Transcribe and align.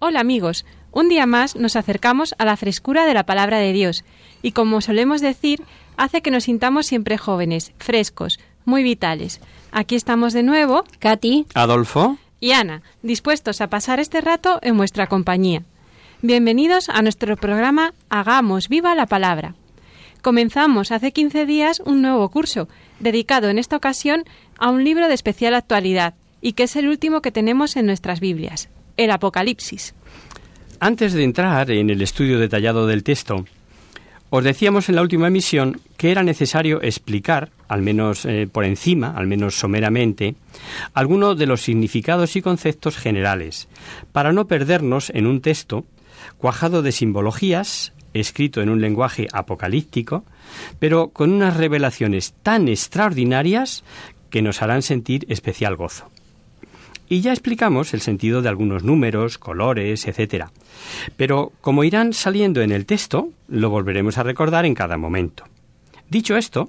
Hola 0.00 0.20
amigos, 0.20 0.64
un 0.92 1.08
día 1.08 1.26
más 1.26 1.56
nos 1.56 1.74
acercamos 1.74 2.36
a 2.38 2.44
la 2.44 2.56
frescura 2.56 3.04
de 3.04 3.14
la 3.14 3.26
palabra 3.26 3.58
de 3.58 3.72
Dios 3.72 4.04
y 4.42 4.52
como 4.52 4.80
solemos 4.80 5.20
decir, 5.20 5.60
hace 5.96 6.22
que 6.22 6.30
nos 6.30 6.44
sintamos 6.44 6.86
siempre 6.86 7.18
jóvenes, 7.18 7.72
frescos, 7.78 8.38
muy 8.64 8.84
vitales. 8.84 9.40
Aquí 9.72 9.96
estamos 9.96 10.34
de 10.34 10.44
nuevo, 10.44 10.84
Katy, 11.00 11.46
Adolfo, 11.52 12.16
y 12.38 12.52
Ana, 12.52 12.82
dispuestos 13.02 13.60
a 13.60 13.70
pasar 13.70 13.98
este 13.98 14.20
rato 14.20 14.60
en 14.62 14.76
vuestra 14.76 15.08
compañía. 15.08 15.64
Bienvenidos 16.22 16.90
a 16.90 17.02
nuestro 17.02 17.36
programa 17.36 17.92
Hagamos 18.08 18.68
viva 18.68 18.94
la 18.94 19.06
palabra. 19.06 19.56
Comenzamos 20.22 20.92
hace 20.92 21.10
15 21.10 21.44
días 21.44 21.82
un 21.84 22.02
nuevo 22.02 22.28
curso, 22.28 22.68
dedicado 23.00 23.48
en 23.48 23.58
esta 23.58 23.74
ocasión 23.74 24.22
a 24.58 24.70
un 24.70 24.84
libro 24.84 25.08
de 25.08 25.14
especial 25.14 25.54
actualidad, 25.54 26.14
y 26.40 26.52
que 26.52 26.62
es 26.62 26.76
el 26.76 26.86
último 26.86 27.20
que 27.20 27.32
tenemos 27.32 27.76
en 27.76 27.86
nuestras 27.86 28.20
Biblias, 28.20 28.68
el 28.98 29.12
Apocalipsis. 29.12 29.94
antes 30.80 31.12
de 31.12 31.24
entrar 31.24 31.70
en 31.70 31.88
el 31.88 32.02
estudio 32.02 32.38
detallado 32.38 32.86
del 32.86 33.04
texto, 33.04 33.44
os 34.30 34.44
decíamos 34.44 34.88
en 34.88 34.96
la 34.96 35.02
última 35.02 35.28
emisión 35.28 35.80
que 35.96 36.10
era 36.10 36.22
necesario 36.22 36.82
explicar, 36.82 37.50
al 37.68 37.80
menos 37.80 38.24
eh, 38.24 38.48
por 38.50 38.64
encima, 38.64 39.14
al 39.16 39.26
menos 39.26 39.54
someramente, 39.54 40.34
algunos 40.94 41.38
de 41.38 41.46
los 41.46 41.62
significados 41.62 42.36
y 42.36 42.42
conceptos 42.42 42.96
generales, 42.96 43.68
para 44.12 44.32
no 44.32 44.46
perdernos 44.46 45.10
en 45.10 45.26
un 45.26 45.40
texto 45.40 45.84
cuajado 46.36 46.82
de 46.82 46.92
simbologías, 46.92 47.92
escrito 48.12 48.60
en 48.60 48.68
un 48.68 48.80
lenguaje 48.80 49.28
apocalíptico, 49.32 50.24
pero 50.78 51.08
con 51.08 51.32
unas 51.32 51.56
revelaciones 51.56 52.34
tan 52.42 52.68
extraordinarias 52.68 53.84
que 54.28 54.42
nos 54.42 54.60
harán 54.60 54.82
sentir 54.82 55.24
especial 55.28 55.76
gozo. 55.76 56.10
Y 57.08 57.20
ya 57.20 57.32
explicamos 57.32 57.94
el 57.94 58.00
sentido 58.00 58.42
de 58.42 58.48
algunos 58.48 58.84
números, 58.84 59.38
colores, 59.38 60.06
etcétera. 60.06 60.52
Pero 61.16 61.52
como 61.60 61.84
irán 61.84 62.12
saliendo 62.12 62.60
en 62.60 62.70
el 62.70 62.86
texto, 62.86 63.30
lo 63.48 63.70
volveremos 63.70 64.18
a 64.18 64.22
recordar 64.22 64.66
en 64.66 64.74
cada 64.74 64.98
momento. 64.98 65.44
Dicho 66.10 66.36
esto, 66.36 66.68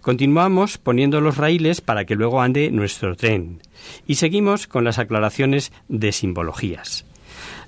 continuamos 0.00 0.78
poniendo 0.78 1.20
los 1.20 1.36
raíles 1.36 1.80
para 1.80 2.04
que 2.04 2.16
luego 2.16 2.40
ande 2.40 2.70
nuestro 2.70 3.16
tren 3.16 3.60
y 4.06 4.16
seguimos 4.16 4.66
con 4.66 4.84
las 4.84 4.98
aclaraciones 4.98 5.72
de 5.88 6.12
simbologías. 6.12 7.04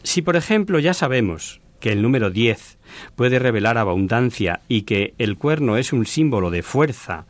Si, 0.03 0.23
por 0.23 0.37
ejemplo, 0.37 0.79
ya 0.79 0.95
sabemos 0.95 1.61
que 1.81 1.93
el 1.93 2.03
número 2.03 2.31
10 2.31 2.79
puede 3.15 3.39
revelar 3.39 3.79
abundancia 3.79 4.61
y 4.69 4.83
que 4.83 5.15
el 5.19 5.37
cuerno 5.37 5.77
es 5.77 5.93
un 5.93 6.06
símbolo 6.06 6.50
de 6.50 6.62
fuerza 6.62 7.27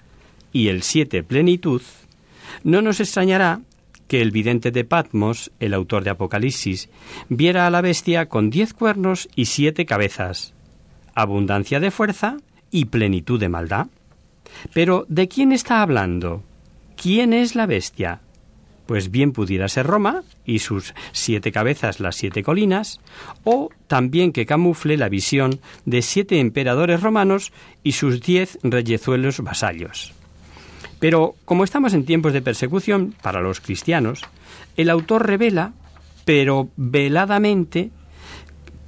y 0.52 0.68
el 0.68 0.82
7 0.82 1.22
plenitud, 1.22 1.82
no 2.64 2.82
nos 2.82 3.00
extrañará 3.00 3.60
que 4.08 4.20
el 4.20 4.32
vidente 4.32 4.70
de 4.72 4.84
Patmos, 4.84 5.52
el 5.60 5.74
autor 5.74 6.02
de 6.02 6.10
Apocalipsis, 6.10 6.88
viera 7.28 7.66
a 7.66 7.70
la 7.70 7.82
bestia 7.82 8.26
con 8.26 8.50
diez 8.50 8.74
cuernos 8.74 9.28
y 9.36 9.44
siete 9.44 9.86
cabezas, 9.86 10.54
abundancia 11.14 11.78
de 11.78 11.90
fuerza 11.90 12.38
y 12.70 12.86
plenitud 12.86 13.38
de 13.38 13.48
maldad. 13.48 13.86
Pero, 14.72 15.04
¿de 15.08 15.28
quién 15.28 15.52
está 15.52 15.82
hablando? 15.82 16.42
¿Quién 17.00 17.32
es 17.32 17.54
la 17.54 17.66
bestia? 17.66 18.20
Pues 18.86 19.10
bien 19.10 19.32
pudiera 19.32 19.68
ser 19.68 19.86
Roma 19.86 20.22
y 20.46 20.60
sus 20.60 20.94
siete 21.12 21.52
cabezas 21.52 22.00
las 22.00 22.16
siete 22.16 22.42
colinas, 22.42 23.00
o 23.44 23.68
también 23.86 24.32
que 24.32 24.46
camufle 24.46 24.96
la 24.96 25.10
visión 25.10 25.60
de 25.84 26.00
siete 26.00 26.40
emperadores 26.40 27.02
romanos 27.02 27.52
y 27.82 27.92
sus 27.92 28.22
diez 28.22 28.58
reyezuelos 28.62 29.40
vasallos. 29.40 30.14
Pero 31.00 31.34
como 31.44 31.64
estamos 31.64 31.94
en 31.94 32.04
tiempos 32.04 32.32
de 32.32 32.42
persecución 32.42 33.14
para 33.22 33.40
los 33.40 33.60
cristianos, 33.60 34.22
el 34.76 34.90
autor 34.90 35.26
revela, 35.26 35.72
pero 36.24 36.68
veladamente, 36.76 37.90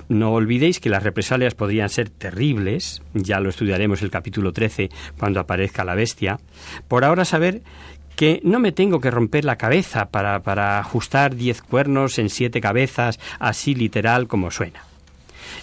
no 0.08 0.32
olvidéis 0.32 0.80
que 0.80 0.90
las 0.90 1.04
represalias 1.04 1.54
podrían 1.54 1.88
ser 1.88 2.10
terribles, 2.10 3.02
ya 3.14 3.38
lo 3.38 3.48
estudiaremos 3.48 4.02
el 4.02 4.10
capítulo 4.10 4.52
13 4.52 4.90
cuando 5.18 5.40
aparezca 5.40 5.84
la 5.84 5.94
bestia, 5.94 6.40
por 6.88 7.04
ahora 7.04 7.24
saber 7.24 7.62
que 8.16 8.40
no 8.44 8.58
me 8.58 8.72
tengo 8.72 9.00
que 9.00 9.10
romper 9.10 9.44
la 9.44 9.56
cabeza 9.56 10.10
para, 10.10 10.42
para 10.42 10.78
ajustar 10.78 11.36
diez 11.36 11.62
cuernos 11.62 12.18
en 12.18 12.28
siete 12.28 12.60
cabezas, 12.60 13.18
así 13.38 13.74
literal 13.74 14.26
como 14.26 14.50
suena. 14.50 14.84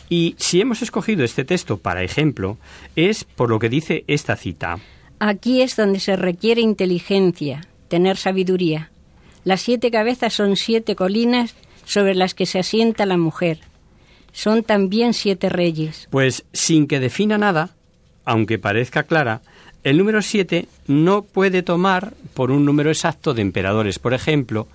Y 0.09 0.35
si 0.39 0.61
hemos 0.61 0.81
escogido 0.81 1.23
este 1.23 1.45
texto 1.45 1.77
para 1.77 2.03
ejemplo, 2.03 2.57
es 2.95 3.25
por 3.25 3.49
lo 3.49 3.59
que 3.59 3.69
dice 3.69 4.05
esta 4.07 4.35
cita. 4.35 4.79
Aquí 5.19 5.61
es 5.61 5.75
donde 5.75 5.99
se 5.99 6.15
requiere 6.15 6.61
inteligencia, 6.61 7.67
tener 7.87 8.17
sabiduría. 8.17 8.91
Las 9.43 9.61
siete 9.61 9.91
cabezas 9.91 10.33
son 10.33 10.55
siete 10.55 10.95
colinas 10.95 11.55
sobre 11.85 12.15
las 12.15 12.33
que 12.33 12.45
se 12.45 12.59
asienta 12.59 13.05
la 13.05 13.17
mujer. 13.17 13.59
Son 14.33 14.63
también 14.63 15.13
siete 15.13 15.49
reyes. 15.49 16.07
Pues 16.11 16.45
sin 16.53 16.87
que 16.87 16.99
defina 16.99 17.37
nada, 17.37 17.75
aunque 18.25 18.59
parezca 18.59 19.03
clara, 19.03 19.41
el 19.83 19.97
número 19.97 20.21
7 20.21 20.67
no 20.87 21.21
puede 21.21 21.63
tomar 21.63 22.13
por 22.33 22.51
un 22.51 22.65
número 22.65 22.89
exacto 22.89 23.33
de 23.33 23.41
emperadores, 23.41 23.99
por 23.99 24.13
ejemplo, 24.13 24.67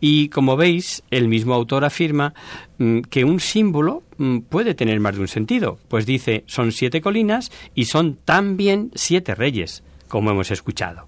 y 0.00 0.28
como 0.30 0.56
veis, 0.56 1.04
el 1.12 1.28
mismo 1.28 1.54
autor 1.54 1.84
afirma 1.84 2.34
mm, 2.78 3.02
que 3.02 3.24
un 3.24 3.38
símbolo 3.38 4.02
puede 4.48 4.74
tener 4.74 5.00
más 5.00 5.14
de 5.14 5.22
un 5.22 5.28
sentido, 5.28 5.78
pues 5.88 6.06
dice 6.06 6.44
son 6.46 6.72
siete 6.72 7.00
colinas 7.00 7.50
y 7.74 7.86
son 7.86 8.18
también 8.24 8.90
siete 8.94 9.34
reyes, 9.34 9.82
como 10.08 10.30
hemos 10.30 10.50
escuchado. 10.50 11.06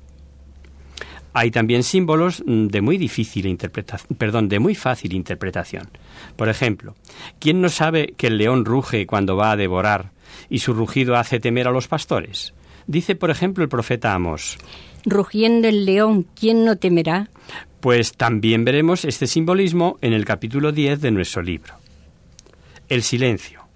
Hay 1.32 1.50
también 1.50 1.82
símbolos 1.82 2.42
mm, 2.44 2.66
de 2.66 2.80
muy 2.80 2.98
difícil 2.98 3.46
interpretación, 3.46 4.16
perdón, 4.16 4.48
de 4.48 4.58
muy 4.58 4.74
fácil 4.74 5.12
interpretación. 5.12 5.88
Por 6.36 6.48
ejemplo, 6.48 6.94
¿quién 7.38 7.60
no 7.60 7.68
sabe 7.68 8.14
que 8.16 8.28
el 8.28 8.38
león 8.38 8.64
ruge 8.64 9.06
cuando 9.06 9.36
va 9.36 9.52
a 9.52 9.56
devorar 9.56 10.10
y 10.48 10.60
su 10.60 10.72
rugido 10.72 11.16
hace 11.16 11.40
temer 11.40 11.68
a 11.68 11.72
los 11.72 11.88
pastores? 11.88 12.54
Dice, 12.86 13.14
por 13.14 13.30
ejemplo, 13.30 13.62
el 13.62 13.68
profeta 13.68 14.14
Amos. 14.14 14.56
Rugiendo 15.04 15.68
el 15.68 15.84
león, 15.84 16.26
¿quién 16.34 16.64
no 16.64 16.76
temerá? 16.76 17.28
Pues 17.80 18.12
también 18.12 18.64
veremos 18.64 19.04
este 19.04 19.26
simbolismo 19.26 19.98
en 20.00 20.14
el 20.14 20.24
capítulo 20.24 20.72
10 20.72 21.00
de 21.00 21.10
nuestro 21.10 21.42
libro. 21.42 21.74
El 22.88 23.02
silencio. 23.02 23.66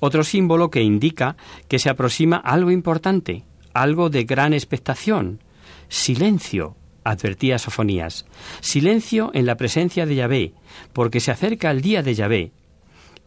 Otro 0.00 0.24
símbolo 0.24 0.70
que 0.70 0.82
indica 0.82 1.36
que 1.68 1.78
se 1.78 1.90
aproxima 1.90 2.36
algo 2.36 2.70
importante, 2.70 3.44
algo 3.74 4.10
de 4.10 4.24
gran 4.24 4.52
expectación. 4.52 5.40
Silencio, 5.88 6.76
advertía 7.04 7.58
Sofonías. 7.58 8.26
Silencio 8.60 9.30
en 9.34 9.46
la 9.46 9.56
presencia 9.56 10.06
de 10.06 10.14
Yahvé, 10.14 10.52
porque 10.92 11.20
se 11.20 11.30
acerca 11.30 11.70
el 11.70 11.80
día 11.80 12.02
de 12.02 12.14
Yahvé. 12.14 12.52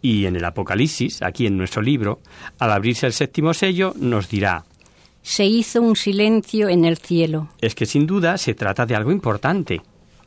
Y 0.01 0.25
en 0.25 0.35
el 0.35 0.45
Apocalipsis, 0.45 1.21
aquí 1.21 1.45
en 1.45 1.57
nuestro 1.57 1.81
libro, 1.81 2.21
al 2.59 2.71
abrirse 2.71 3.05
el 3.05 3.13
séptimo 3.13 3.53
sello, 3.53 3.93
nos 3.97 4.29
dirá, 4.29 4.65
Se 5.21 5.45
hizo 5.45 5.81
un 5.81 5.95
silencio 5.95 6.69
en 6.69 6.85
el 6.85 6.97
cielo. 6.97 7.49
es 7.61 7.75
que 7.75 7.85
sin 7.85 8.07
duda 8.07 8.37
se 8.37 8.55
trata 8.55 8.85
de 8.85 8.95
algo 8.95 9.11
importante. 9.11 9.81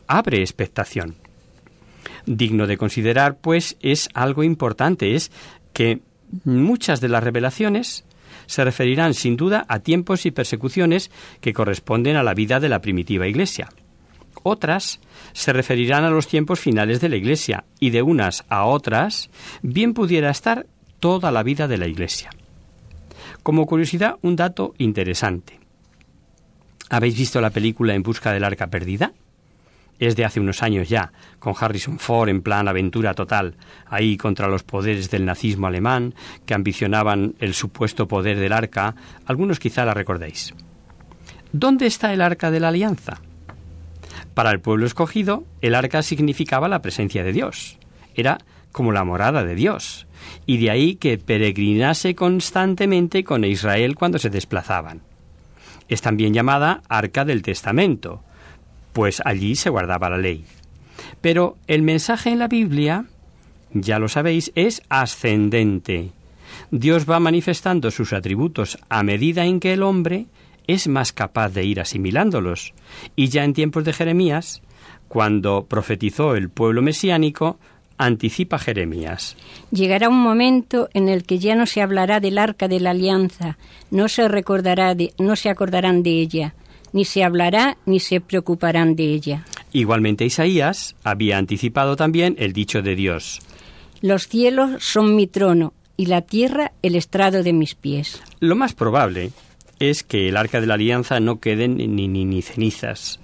Abre 0.07 0.41
expectación. 0.41 1.17
Digno 2.27 2.67
de 2.67 2.79
considerar, 2.79 3.37
pues, 3.39 3.77
es 3.81 4.09
algo 4.15 4.43
importante, 4.45 5.15
es 5.15 5.31
que 5.73 6.01
muchas 6.45 7.01
de 7.01 7.09
las 7.09 7.23
revelaciones 7.23 8.05
se 8.47 8.65
referirán 8.65 9.15
sin 9.15 9.37
duda 9.37 9.65
a 9.69 9.81
tiempos 9.81 10.27
y 10.27 10.31
persecuciones 10.31 11.11
que 11.41 11.53
corresponden 11.53 12.17
a 12.17 12.23
la 12.23 12.35
vida 12.35 12.61
de 12.61 12.69
la 12.69 12.81
primitiva 12.81 13.27
Iglesia. 13.27 13.69
Otras 14.43 15.01
se 15.33 15.53
referirán 15.53 16.05
a 16.05 16.11
los 16.11 16.29
tiempos 16.29 16.61
finales 16.61 17.01
de 17.01 17.09
la 17.09 17.17
Iglesia 17.17 17.65
y 17.81 17.91
de 17.91 18.03
unas 18.03 18.45
a 18.49 18.67
otras 18.67 19.31
bien 19.63 19.95
pudiera 19.95 20.31
estar 20.31 20.67
toda 21.01 21.31
la 21.31 21.43
vida 21.43 21.67
de 21.67 21.79
la 21.79 21.87
Iglesia. 21.87 22.31
Como 23.43 23.67
curiosidad, 23.67 24.17
un 24.23 24.37
dato 24.37 24.75
interesante. 24.79 25.61
¿Habéis 26.91 27.17
visto 27.17 27.41
la 27.41 27.51
película 27.51 27.95
En 27.95 28.03
busca 28.03 28.33
del 28.33 28.45
arca 28.45 28.69
perdida? 28.69 29.13
Es 29.99 30.17
de 30.17 30.25
hace 30.25 30.41
unos 30.41 30.63
años 30.63 30.89
ya, 30.89 31.13
con 31.39 31.55
Harrison 31.59 31.99
Ford 31.99 32.29
en 32.29 32.43
plan 32.43 32.67
aventura 32.69 33.15
total, 33.15 33.57
ahí 33.87 34.17
contra 34.17 34.49
los 34.49 34.63
poderes 34.63 35.11
del 35.11 35.25
nazismo 35.25 35.67
alemán, 35.67 36.15
que 36.47 36.55
ambicionaban 36.55 37.35
el 37.39 37.55
supuesto 37.55 38.09
poder 38.09 38.39
del 38.39 38.53
arca. 38.53 38.95
Algunos 39.27 39.61
quizá 39.61 39.85
la 39.85 39.95
recordéis. 39.95 40.55
¿Dónde 41.53 41.87
está 41.87 42.13
el 42.13 42.21
arca 42.21 42.51
de 42.51 42.61
la 42.61 42.69
alianza? 42.69 43.21
Para 44.35 44.51
el 44.51 44.61
pueblo 44.61 44.87
escogido, 44.87 45.45
el 45.61 45.77
arca 45.77 46.03
significaba 46.03 46.69
la 46.69 46.83
presencia 46.83 47.23
de 47.23 47.33
Dios. 47.33 47.79
Era 48.17 48.39
como 48.73 48.91
la 48.91 49.05
morada 49.05 49.45
de 49.45 49.55
Dios. 49.55 50.09
Y 50.47 50.59
de 50.59 50.73
ahí 50.73 50.97
que 50.97 51.17
peregrinase 51.17 52.17
constantemente 52.17 53.23
con 53.23 53.45
Israel 53.45 53.95
cuando 53.95 54.19
se 54.19 54.31
desplazaban. 54.31 55.03
Es 55.89 56.03
también 56.03 56.35
llamada 56.35 56.83
Arca 56.89 57.25
del 57.25 57.43
Testamento, 57.43 58.24
pues 58.95 59.21
allí 59.27 59.57
se 59.57 59.69
guardaba 59.69 60.09
la 60.09 60.17
ley. 60.17 60.47
Pero 61.21 61.59
el 61.67 61.83
mensaje 61.83 62.31
en 62.31 62.39
la 62.39 62.49
Biblia, 62.49 63.05
ya 63.75 63.99
lo 63.99 64.09
sabéis, 64.09 64.53
es 64.55 64.83
ascendente. 64.89 66.11
Dios 66.71 67.05
va 67.11 67.21
manifestando 67.21 67.91
sus 67.91 68.13
atributos 68.13 68.79
a 68.89 69.03
medida 69.03 69.45
en 69.45 69.61
que 69.61 69.75
el 69.75 69.83
hombre 69.83 70.27
es 70.67 70.89
más 70.89 71.13
capaz 71.13 71.51
de 71.51 71.65
ir 71.65 71.81
asimilándolos. 71.81 72.73
Y 73.17 73.29
ya 73.29 73.45
en 73.45 73.53
tiempos 73.53 73.85
de 73.85 73.93
Jeremías, 73.93 74.63
cuando 75.09 75.67
profetizó 75.67 76.37
el 76.37 76.49
pueblo 76.49 76.81
mesiánico, 76.81 77.59
anticipa 77.99 78.59
Jeremías. 78.59 79.37
Llegará 79.71 80.09
un 80.09 80.21
momento 80.21 80.89
en 80.95 81.09
el 81.09 81.25
que 81.25 81.39
ya 81.39 81.55
no 81.57 81.67
se 81.67 81.83
hablará 81.83 82.21
del 82.21 82.39
arca 82.39 82.69
de 82.69 82.81
la 82.81 82.91
alianza, 82.91 83.59
no 83.91 84.09
se 84.09 84.29
recordará 84.29 84.95
de, 84.95 85.13
no 85.19 85.37
se 85.37 85.51
acordarán 85.51 86.03
de 86.03 86.11
ella, 86.21 86.55
ni 86.95 87.05
se 87.05 87.25
hablará 87.25 87.77
ni 87.85 88.01
se 88.01 88.21
preocuparán 88.23 88.97
de 88.97 89.13
ella. 89.13 89.45
Igualmente 89.73 90.25
Isaías 90.25 90.95
había 91.03 91.37
anticipado 91.37 91.97
también 91.97 92.37
el 92.39 92.53
dicho 92.53 92.81
de 92.81 92.95
Dios. 92.95 93.41
Los 94.01 94.29
cielos 94.29 94.83
son 94.83 95.17
mi 95.17 95.27
trono 95.27 95.75
y 95.97 96.07
la 96.07 96.23
tierra 96.23 96.73
el 96.83 96.95
estrado 96.95 97.43
de 97.43 97.53
mis 97.53 97.75
pies. 97.75 98.23
Lo 98.39 98.55
más 98.55 98.75
probable 98.75 99.33
es 99.81 100.05
que 100.05 100.29
el 100.29 100.37
arca 100.37 100.61
de 100.61 100.69
la 100.69 100.75
alianza 100.75 101.19
no 101.19 101.41
queden 101.41 101.77
ni, 101.77 101.89
ni, 101.89 102.25
ni 102.25 102.43
cenizas. 102.43 103.19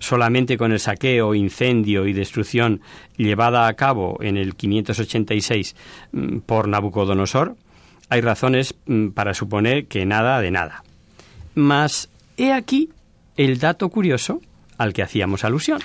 Solamente 0.00 0.58
con 0.58 0.72
el 0.72 0.78
saqueo, 0.78 1.34
incendio 1.34 2.06
y 2.06 2.12
destrucción 2.12 2.82
llevada 3.16 3.66
a 3.66 3.74
cabo 3.74 4.18
en 4.20 4.36
el 4.36 4.54
586 4.54 5.74
mm, 6.12 6.38
por 6.40 6.68
Nabucodonosor, 6.68 7.56
hay 8.10 8.20
razones 8.20 8.74
mm, 8.86 9.08
para 9.08 9.32
suponer 9.32 9.86
que 9.86 10.04
nada 10.04 10.40
de 10.42 10.50
nada. 10.50 10.84
Mas 11.54 12.10
he 12.36 12.52
aquí 12.52 12.90
el 13.36 13.58
dato 13.58 13.88
curioso 13.88 14.40
al 14.78 14.92
que 14.92 15.02
hacíamos 15.02 15.44
alusión. 15.44 15.80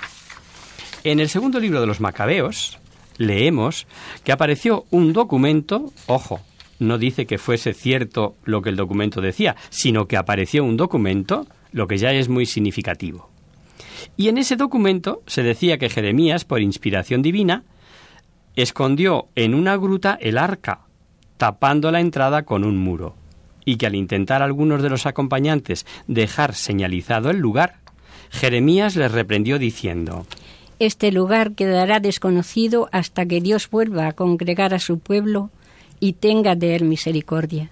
En 1.04 1.20
el 1.20 1.28
segundo 1.28 1.60
libro 1.60 1.80
de 1.80 1.86
los 1.86 2.00
Macabeos 2.00 2.78
leemos 3.16 3.86
que 4.24 4.32
apareció 4.32 4.84
un 4.90 5.12
documento, 5.12 5.92
ojo, 6.06 6.40
no 6.78 6.98
dice 6.98 7.26
que 7.26 7.38
fuese 7.38 7.74
cierto 7.74 8.34
lo 8.44 8.62
que 8.62 8.70
el 8.70 8.76
documento 8.76 9.20
decía, 9.20 9.56
sino 9.68 10.06
que 10.06 10.16
apareció 10.16 10.64
un 10.64 10.76
documento, 10.76 11.46
lo 11.72 11.86
que 11.86 11.98
ya 11.98 12.12
es 12.12 12.28
muy 12.28 12.46
significativo. 12.46 13.30
Y 14.16 14.28
en 14.28 14.38
ese 14.38 14.56
documento 14.56 15.22
se 15.26 15.42
decía 15.42 15.78
que 15.78 15.90
Jeremías, 15.90 16.44
por 16.44 16.62
inspiración 16.62 17.22
divina, 17.22 17.64
escondió 18.56 19.28
en 19.34 19.54
una 19.54 19.76
gruta 19.76 20.18
el 20.20 20.38
arca, 20.38 20.80
tapando 21.36 21.90
la 21.90 22.00
entrada 22.00 22.44
con 22.44 22.64
un 22.64 22.76
muro, 22.76 23.14
y 23.64 23.76
que 23.76 23.86
al 23.86 23.94
intentar 23.94 24.42
algunos 24.42 24.82
de 24.82 24.90
los 24.90 25.06
acompañantes 25.06 25.86
dejar 26.06 26.54
señalizado 26.54 27.30
el 27.30 27.38
lugar, 27.38 27.76
Jeremías 28.30 28.96
les 28.96 29.12
reprendió 29.12 29.58
diciendo 29.58 30.26
Este 30.78 31.12
lugar 31.12 31.52
quedará 31.52 32.00
desconocido 32.00 32.88
hasta 32.92 33.26
que 33.26 33.40
Dios 33.40 33.68
vuelva 33.70 34.06
a 34.06 34.12
congregar 34.12 34.74
a 34.74 34.78
su 34.78 34.98
pueblo 34.98 35.50
y 35.98 36.14
tenga 36.14 36.54
de 36.54 36.76
él 36.76 36.84
misericordia. 36.84 37.70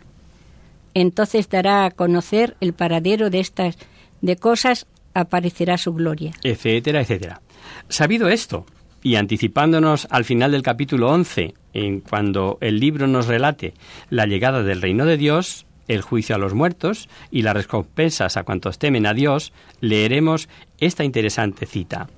Entonces 0.95 1.49
dará 1.49 1.85
a 1.85 1.91
conocer 1.91 2.57
el 2.61 2.73
paradero 2.73 3.31
de 3.31 3.41
estas 3.41 3.79
de 4.21 4.37
cosas 4.37 4.87
aparecerá 5.15 5.79
su 5.79 5.95
gloria. 5.95 6.33
Etcétera, 6.43 7.01
etcétera. 7.01 7.41
Sabido 7.89 8.29
esto, 8.29 8.67
y 9.03 9.17
anticipándonos 9.17 10.07
al 10.11 10.25
final 10.25 10.53
del 10.53 10.63
capítulo 10.63 11.11
11, 11.11 11.55
en 11.73 12.01
cuando 12.01 12.59
el 12.61 12.81
libro 12.81 13.07
nos 13.07 13.27
relate 13.27 13.75
la 14.11 14.27
llegada 14.27 14.63
del 14.63 14.83
reino 14.83 15.07
de 15.07 15.17
Dios, 15.17 15.67
el 15.89 16.03
juicio 16.03 16.37
a 16.37 16.39
los 16.39 16.55
muertos 16.55 17.09
y 17.31 17.43
las 17.43 17.55
recompensas 17.55 18.37
a 18.37 18.45
cuantos 18.45 18.79
temen 18.79 19.07
a 19.07 19.15
Dios, 19.15 19.53
leeremos 19.81 20.49
esta 20.79 21.05
interesante 21.05 21.67
cita. 21.67 22.09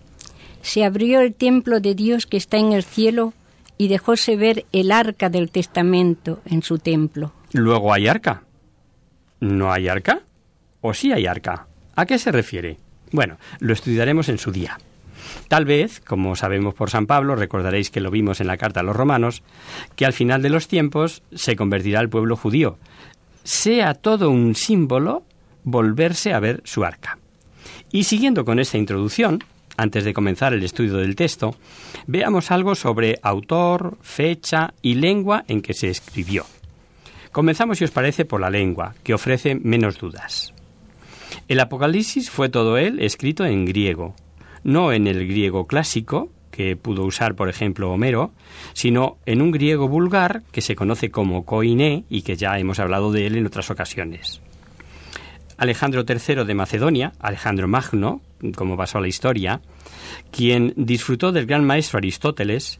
Se 0.62 0.84
abrió 0.84 1.20
el 1.20 1.34
templo 1.34 1.80
de 1.80 1.94
Dios 1.94 2.26
que 2.26 2.36
está 2.36 2.58
en 2.58 2.72
el 2.72 2.84
cielo 2.84 3.32
y 3.78 3.88
dejóse 3.88 4.36
ver 4.36 4.66
el 4.72 4.92
arca 4.92 5.30
del 5.30 5.50
testamento 5.50 6.40
en 6.44 6.62
su 6.62 6.78
templo. 6.78 7.32
Luego 7.52 7.94
hay 7.94 8.08
arca. 8.08 8.42
¿No 9.40 9.72
hay 9.72 9.88
arca? 9.88 10.20
¿O 10.82 10.92
sí 10.92 11.12
hay 11.12 11.26
arca? 11.26 11.66
¿A 11.96 12.04
qué 12.04 12.18
se 12.18 12.30
refiere? 12.30 12.76
Bueno, 13.10 13.38
lo 13.58 13.72
estudiaremos 13.72 14.28
en 14.28 14.38
su 14.38 14.52
día. 14.52 14.78
Tal 15.48 15.64
vez, 15.64 16.00
como 16.00 16.36
sabemos 16.36 16.74
por 16.74 16.90
San 16.90 17.06
Pablo, 17.06 17.36
recordaréis 17.36 17.90
que 17.90 18.00
lo 18.00 18.10
vimos 18.10 18.40
en 18.40 18.46
la 18.46 18.56
carta 18.56 18.80
a 18.80 18.82
los 18.82 18.96
romanos, 18.96 19.42
que 19.96 20.06
al 20.06 20.12
final 20.12 20.42
de 20.42 20.50
los 20.50 20.68
tiempos 20.68 21.22
se 21.34 21.56
convertirá 21.56 22.00
el 22.00 22.08
pueblo 22.08 22.36
judío. 22.36 22.78
Sea 23.42 23.94
todo 23.94 24.30
un 24.30 24.54
símbolo 24.54 25.24
volverse 25.64 26.32
a 26.32 26.40
ver 26.40 26.62
su 26.64 26.84
arca. 26.84 27.18
Y 27.92 28.04
siguiendo 28.04 28.44
con 28.44 28.58
esta 28.58 28.78
introducción, 28.78 29.42
antes 29.76 30.04
de 30.04 30.12
comenzar 30.12 30.52
el 30.52 30.62
estudio 30.62 30.96
del 30.96 31.16
texto, 31.16 31.56
veamos 32.06 32.50
algo 32.50 32.74
sobre 32.74 33.18
autor, 33.22 33.98
fecha 34.02 34.74
y 34.82 34.94
lengua 34.94 35.44
en 35.48 35.62
que 35.62 35.74
se 35.74 35.88
escribió. 35.88 36.44
Comenzamos, 37.32 37.78
si 37.78 37.84
os 37.84 37.90
parece, 37.90 38.24
por 38.24 38.40
la 38.40 38.50
lengua, 38.50 38.94
que 39.02 39.14
ofrece 39.14 39.54
menos 39.54 39.98
dudas. 39.98 40.52
El 41.48 41.60
Apocalipsis 41.60 42.30
fue 42.30 42.48
todo 42.48 42.76
él 42.76 43.00
escrito 43.00 43.44
en 43.44 43.64
griego, 43.64 44.14
no 44.64 44.92
en 44.92 45.06
el 45.06 45.26
griego 45.26 45.66
clásico, 45.66 46.30
que 46.60 46.76
pudo 46.76 47.06
usar, 47.06 47.36
por 47.36 47.48
ejemplo, 47.48 47.90
Homero, 47.90 48.32
sino 48.74 49.16
en 49.24 49.40
un 49.40 49.50
griego 49.50 49.88
vulgar 49.88 50.42
que 50.52 50.60
se 50.60 50.76
conoce 50.76 51.10
como 51.10 51.46
koiné 51.46 52.04
y 52.10 52.20
que 52.20 52.36
ya 52.36 52.58
hemos 52.58 52.78
hablado 52.78 53.12
de 53.12 53.26
él 53.26 53.36
en 53.36 53.46
otras 53.46 53.70
ocasiones. 53.70 54.42
Alejandro 55.56 56.04
III 56.06 56.44
de 56.44 56.54
Macedonia, 56.54 57.12
Alejandro 57.18 57.66
Magno, 57.66 58.20
como 58.56 58.76
pasó 58.76 58.98
a 58.98 59.00
la 59.00 59.08
historia, 59.08 59.62
quien 60.30 60.74
disfrutó 60.76 61.32
del 61.32 61.46
gran 61.46 61.64
maestro 61.64 61.96
Aristóteles, 61.96 62.78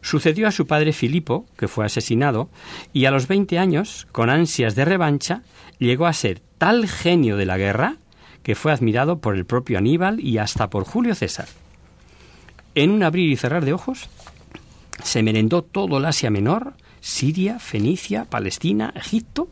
sucedió 0.00 0.48
a 0.48 0.52
su 0.52 0.66
padre 0.66 0.94
Filipo, 0.94 1.44
que 1.58 1.68
fue 1.68 1.84
asesinado, 1.84 2.48
y 2.94 3.04
a 3.04 3.10
los 3.10 3.28
20 3.28 3.58
años, 3.58 4.06
con 4.10 4.30
ansias 4.30 4.74
de 4.74 4.86
revancha, 4.86 5.42
llegó 5.78 6.06
a 6.06 6.14
ser 6.14 6.40
tal 6.56 6.88
genio 6.88 7.36
de 7.36 7.44
la 7.44 7.58
guerra 7.58 7.96
que 8.42 8.54
fue 8.54 8.72
admirado 8.72 9.18
por 9.18 9.36
el 9.36 9.44
propio 9.44 9.76
Aníbal 9.76 10.18
y 10.20 10.38
hasta 10.38 10.70
por 10.70 10.84
Julio 10.84 11.14
César. 11.14 11.48
En 12.78 12.92
un 12.92 13.02
abrir 13.02 13.28
y 13.28 13.34
cerrar 13.34 13.64
de 13.64 13.72
ojos, 13.72 14.08
se 15.02 15.24
merendó 15.24 15.62
todo 15.62 15.98
el 15.98 16.04
Asia 16.04 16.30
Menor, 16.30 16.74
Siria, 17.00 17.58
Fenicia, 17.58 18.24
Palestina, 18.26 18.92
Egipto, 18.94 19.48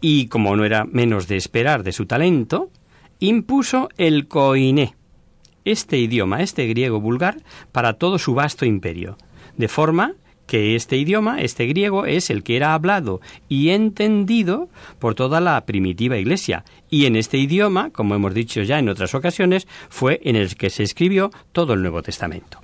y 0.00 0.28
como 0.28 0.54
no 0.54 0.64
era 0.64 0.84
menos 0.84 1.26
de 1.26 1.36
esperar 1.36 1.82
de 1.82 1.90
su 1.90 2.06
talento, 2.06 2.70
impuso 3.18 3.88
el 3.96 4.28
koiné, 4.28 4.94
este 5.64 5.98
idioma, 5.98 6.42
este 6.42 6.68
griego 6.68 7.00
vulgar, 7.00 7.42
para 7.72 7.94
todo 7.94 8.20
su 8.20 8.34
vasto 8.34 8.64
imperio, 8.64 9.18
de 9.56 9.66
forma 9.66 10.12
que 10.46 10.76
este 10.76 10.96
idioma, 10.96 11.40
este 11.40 11.66
griego, 11.66 12.06
es 12.06 12.30
el 12.30 12.42
que 12.42 12.56
era 12.56 12.74
hablado 12.74 13.20
y 13.48 13.70
entendido 13.70 14.68
por 14.98 15.14
toda 15.14 15.40
la 15.40 15.64
primitiva 15.64 16.18
iglesia. 16.18 16.64
Y 16.90 17.06
en 17.06 17.16
este 17.16 17.38
idioma, 17.38 17.90
como 17.90 18.14
hemos 18.14 18.34
dicho 18.34 18.62
ya 18.62 18.78
en 18.78 18.88
otras 18.88 19.14
ocasiones, 19.14 19.66
fue 19.88 20.20
en 20.24 20.36
el 20.36 20.56
que 20.56 20.70
se 20.70 20.82
escribió 20.82 21.30
todo 21.52 21.74
el 21.74 21.82
Nuevo 21.82 22.02
Testamento. 22.02 22.60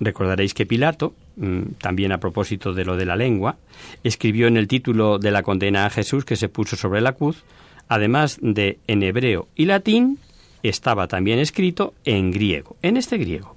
Recordaréis 0.00 0.54
que 0.54 0.66
Pilato, 0.66 1.14
mm, 1.36 1.74
también 1.78 2.12
a 2.12 2.18
propósito 2.18 2.72
de 2.74 2.84
lo 2.84 2.96
de 2.96 3.06
la 3.06 3.16
lengua, 3.16 3.56
escribió 4.02 4.48
en 4.48 4.56
el 4.56 4.66
título 4.66 5.18
de 5.18 5.30
la 5.30 5.42
condena 5.42 5.86
a 5.86 5.90
Jesús 5.90 6.24
que 6.24 6.36
se 6.36 6.48
puso 6.48 6.76
sobre 6.76 7.00
la 7.00 7.12
cruz, 7.12 7.44
además 7.88 8.38
de 8.40 8.78
en 8.86 9.02
hebreo 9.02 9.48
y 9.54 9.66
latín, 9.66 10.18
estaba 10.62 11.08
también 11.08 11.38
escrito 11.38 11.94
en 12.04 12.30
griego, 12.30 12.76
en 12.82 12.96
este 12.96 13.18
griego. 13.18 13.54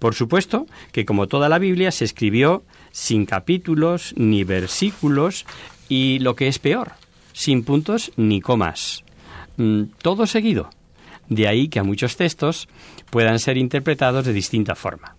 Por 0.00 0.14
supuesto 0.14 0.66
que 0.92 1.04
como 1.04 1.28
toda 1.28 1.48
la 1.48 1.58
Biblia 1.58 1.92
se 1.92 2.06
escribió 2.06 2.64
sin 2.90 3.26
capítulos 3.26 4.14
ni 4.16 4.42
versículos 4.44 5.44
y 5.88 6.18
lo 6.20 6.34
que 6.34 6.48
es 6.48 6.58
peor, 6.58 6.92
sin 7.32 7.62
puntos 7.62 8.10
ni 8.16 8.40
comas. 8.40 9.04
Mm, 9.58 9.84
todo 10.02 10.26
seguido. 10.26 10.70
De 11.28 11.46
ahí 11.46 11.68
que 11.68 11.78
a 11.78 11.84
muchos 11.84 12.16
textos 12.16 12.66
puedan 13.10 13.38
ser 13.38 13.58
interpretados 13.58 14.24
de 14.24 14.32
distinta 14.32 14.74
forma. 14.74 15.16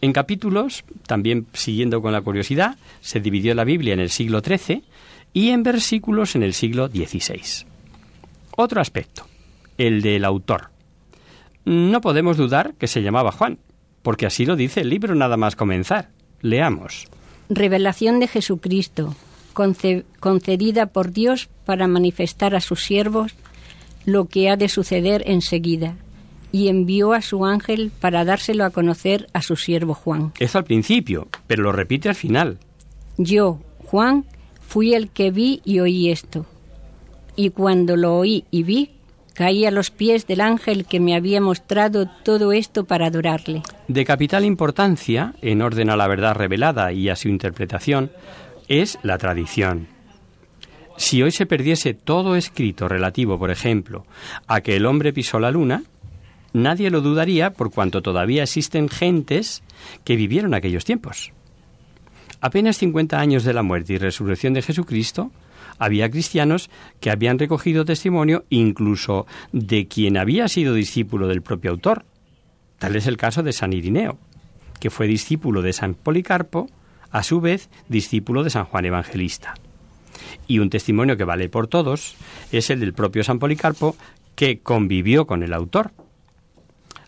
En 0.00 0.12
capítulos, 0.12 0.84
también 1.08 1.48
siguiendo 1.52 2.00
con 2.00 2.12
la 2.12 2.20
curiosidad, 2.20 2.76
se 3.00 3.18
dividió 3.18 3.52
la 3.56 3.64
Biblia 3.64 3.94
en 3.94 4.00
el 4.00 4.10
siglo 4.10 4.40
XIII 4.40 4.84
y 5.32 5.50
en 5.50 5.64
versículos 5.64 6.36
en 6.36 6.44
el 6.44 6.54
siglo 6.54 6.86
XVI. 6.86 7.66
Otro 8.56 8.80
aspecto, 8.80 9.26
el 9.76 10.02
del 10.02 10.24
autor. 10.24 10.70
No 11.64 12.00
podemos 12.00 12.36
dudar 12.36 12.74
que 12.74 12.86
se 12.86 13.02
llamaba 13.02 13.32
Juan, 13.32 13.58
porque 14.02 14.26
así 14.26 14.46
lo 14.46 14.56
dice 14.56 14.80
el 14.80 14.90
libro 14.90 15.14
nada 15.14 15.36
más 15.36 15.56
comenzar. 15.56 16.10
Leamos. 16.40 17.06
Revelación 17.48 18.20
de 18.20 18.28
Jesucristo, 18.28 19.14
concedida 20.20 20.86
por 20.86 21.12
Dios 21.12 21.48
para 21.64 21.88
manifestar 21.88 22.54
a 22.54 22.60
sus 22.60 22.84
siervos 22.84 23.34
lo 24.04 24.26
que 24.26 24.48
ha 24.50 24.56
de 24.56 24.68
suceder 24.68 25.22
enseguida, 25.26 25.96
y 26.52 26.68
envió 26.68 27.12
a 27.12 27.20
su 27.20 27.44
ángel 27.44 27.92
para 28.00 28.24
dárselo 28.24 28.64
a 28.64 28.70
conocer 28.70 29.28
a 29.32 29.42
su 29.42 29.56
siervo 29.56 29.94
Juan. 29.94 30.32
Eso 30.38 30.58
al 30.58 30.64
principio, 30.64 31.28
pero 31.46 31.62
lo 31.62 31.72
repite 31.72 32.08
al 32.08 32.14
final. 32.14 32.58
Yo, 33.18 33.60
Juan, 33.84 34.24
fui 34.60 34.94
el 34.94 35.10
que 35.10 35.30
vi 35.30 35.60
y 35.64 35.80
oí 35.80 36.10
esto. 36.10 36.46
Y 37.36 37.50
cuando 37.50 37.96
lo 37.96 38.16
oí 38.16 38.44
y 38.50 38.62
vi, 38.62 38.90
caí 39.38 39.66
a 39.66 39.70
los 39.70 39.92
pies 39.92 40.26
del 40.26 40.40
ángel 40.40 40.84
que 40.84 40.98
me 40.98 41.14
había 41.14 41.40
mostrado 41.40 42.10
todo 42.24 42.50
esto 42.50 42.86
para 42.86 43.06
adorarle. 43.06 43.62
De 43.86 44.04
capital 44.04 44.44
importancia, 44.44 45.32
en 45.42 45.62
orden 45.62 45.90
a 45.90 45.96
la 45.96 46.08
verdad 46.08 46.34
revelada 46.34 46.92
y 46.92 47.08
a 47.08 47.14
su 47.14 47.28
interpretación, 47.28 48.10
es 48.66 48.98
la 49.04 49.16
tradición. 49.16 49.86
Si 50.96 51.22
hoy 51.22 51.30
se 51.30 51.46
perdiese 51.46 51.94
todo 51.94 52.34
escrito 52.34 52.88
relativo, 52.88 53.38
por 53.38 53.52
ejemplo, 53.52 54.06
a 54.48 54.60
que 54.60 54.74
el 54.74 54.86
hombre 54.86 55.12
pisó 55.12 55.38
la 55.38 55.52
luna, 55.52 55.84
nadie 56.52 56.90
lo 56.90 57.00
dudaría 57.00 57.52
por 57.52 57.70
cuanto 57.70 58.02
todavía 58.02 58.42
existen 58.42 58.88
gentes 58.88 59.62
que 60.02 60.16
vivieron 60.16 60.52
aquellos 60.52 60.84
tiempos. 60.84 61.30
Apenas 62.40 62.78
50 62.78 63.20
años 63.20 63.44
de 63.44 63.52
la 63.52 63.62
muerte 63.62 63.92
y 63.92 63.98
resurrección 63.98 64.52
de 64.54 64.62
Jesucristo, 64.62 65.30
había 65.78 66.10
cristianos 66.10 66.70
que 67.00 67.10
habían 67.10 67.38
recogido 67.38 67.84
testimonio 67.84 68.44
incluso 68.50 69.26
de 69.52 69.86
quien 69.88 70.16
había 70.16 70.48
sido 70.48 70.74
discípulo 70.74 71.28
del 71.28 71.42
propio 71.42 71.70
autor. 71.70 72.04
Tal 72.78 72.96
es 72.96 73.06
el 73.06 73.16
caso 73.16 73.42
de 73.42 73.52
San 73.52 73.72
Irineo, 73.72 74.18
que 74.80 74.90
fue 74.90 75.06
discípulo 75.06 75.62
de 75.62 75.72
San 75.72 75.94
Policarpo, 75.94 76.68
a 77.10 77.22
su 77.22 77.40
vez 77.40 77.70
discípulo 77.88 78.44
de 78.44 78.50
San 78.50 78.64
Juan 78.64 78.84
Evangelista. 78.84 79.54
Y 80.46 80.58
un 80.58 80.70
testimonio 80.70 81.16
que 81.16 81.24
vale 81.24 81.48
por 81.48 81.66
todos 81.66 82.16
es 82.52 82.70
el 82.70 82.80
del 82.80 82.94
propio 82.94 83.24
San 83.24 83.38
Policarpo, 83.38 83.96
que 84.34 84.60
convivió 84.60 85.26
con 85.26 85.42
el 85.42 85.52
autor. 85.52 85.92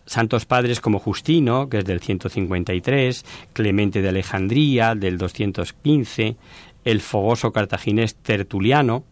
Santos 0.05 0.45
padres 0.45 0.81
como 0.81 0.99
Justino, 0.99 1.69
que 1.69 1.77
es 1.77 1.85
del 1.85 2.01
153, 2.01 3.25
Clemente 3.53 4.01
de 4.01 4.09
Alejandría, 4.09 4.95
del 4.95 5.17
215, 5.17 6.35
el 6.85 7.01
fogoso 7.01 7.51
cartaginés 7.51 8.15
Tertuliano, 8.15 9.03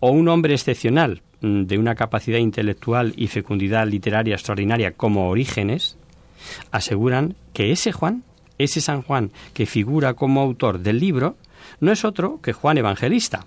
o 0.00 0.10
un 0.10 0.28
hombre 0.28 0.54
excepcional, 0.54 1.22
mm, 1.40 1.62
de 1.64 1.78
una 1.78 1.94
capacidad 1.94 2.38
intelectual 2.38 3.12
y 3.16 3.28
fecundidad 3.28 3.86
literaria 3.86 4.34
extraordinaria 4.34 4.92
como 4.92 5.28
Orígenes, 5.28 5.96
aseguran 6.70 7.34
que 7.52 7.72
ese 7.72 7.92
Juan, 7.92 8.24
ese 8.58 8.80
San 8.80 9.02
Juan 9.02 9.30
que 9.54 9.66
figura 9.66 10.14
como 10.14 10.40
autor 10.40 10.80
del 10.80 10.98
libro, 10.98 11.36
no 11.80 11.92
es 11.92 12.04
otro 12.04 12.40
que 12.42 12.52
Juan 12.52 12.78
Evangelista, 12.78 13.46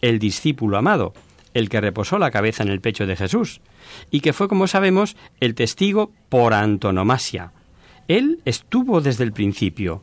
el 0.00 0.18
discípulo 0.18 0.78
amado, 0.78 1.12
el 1.54 1.68
que 1.68 1.80
reposó 1.80 2.18
la 2.18 2.30
cabeza 2.30 2.62
en 2.62 2.68
el 2.68 2.80
pecho 2.80 3.06
de 3.06 3.16
Jesús, 3.16 3.60
y 4.10 4.20
que 4.20 4.32
fue, 4.32 4.48
como 4.48 4.66
sabemos, 4.66 5.16
el 5.40 5.54
testigo 5.54 6.12
por 6.28 6.54
antonomasia. 6.54 7.52
Él 8.06 8.40
estuvo 8.44 9.00
desde 9.00 9.24
el 9.24 9.32
principio. 9.32 10.00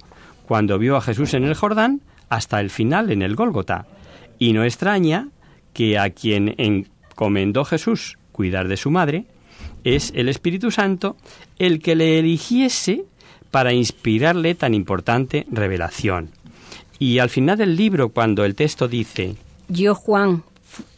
Cuando 0.48 0.78
vio 0.78 0.96
a 0.96 1.02
Jesús 1.02 1.34
en 1.34 1.44
el 1.44 1.56
Jordán, 1.56 2.02
hasta 2.30 2.60
el 2.60 2.70
final 2.70 3.12
en 3.12 3.22
el 3.22 3.36
Gólgota. 3.36 3.86
Y 4.40 4.54
no 4.54 4.64
extraña 4.64 5.30
que 5.74 5.98
a 5.98 6.10
quien 6.10 6.56
encomendó 6.58 7.66
Jesús 7.66 8.18
cuidar 8.32 8.68
de 8.68 8.78
su 8.78 8.92
madre, 8.92 9.26
es 9.84 10.12
el 10.16 10.30
Espíritu 10.30 10.72
Santo 10.72 11.16
el 11.60 11.82
que 11.82 11.96
le 11.96 12.20
eligiese 12.20 13.06
para 13.52 13.72
inspirarle 13.72 14.56
tan 14.56 14.74
importante 14.74 15.46
revelación. 15.50 16.32
Y 17.00 17.20
al 17.20 17.30
final 17.30 17.58
del 17.58 17.76
libro, 17.76 18.10
cuando 18.10 18.44
el 18.44 18.56
texto 18.56 18.88
dice, 18.88 19.36
Yo, 19.70 19.96
Juan, 19.96 20.44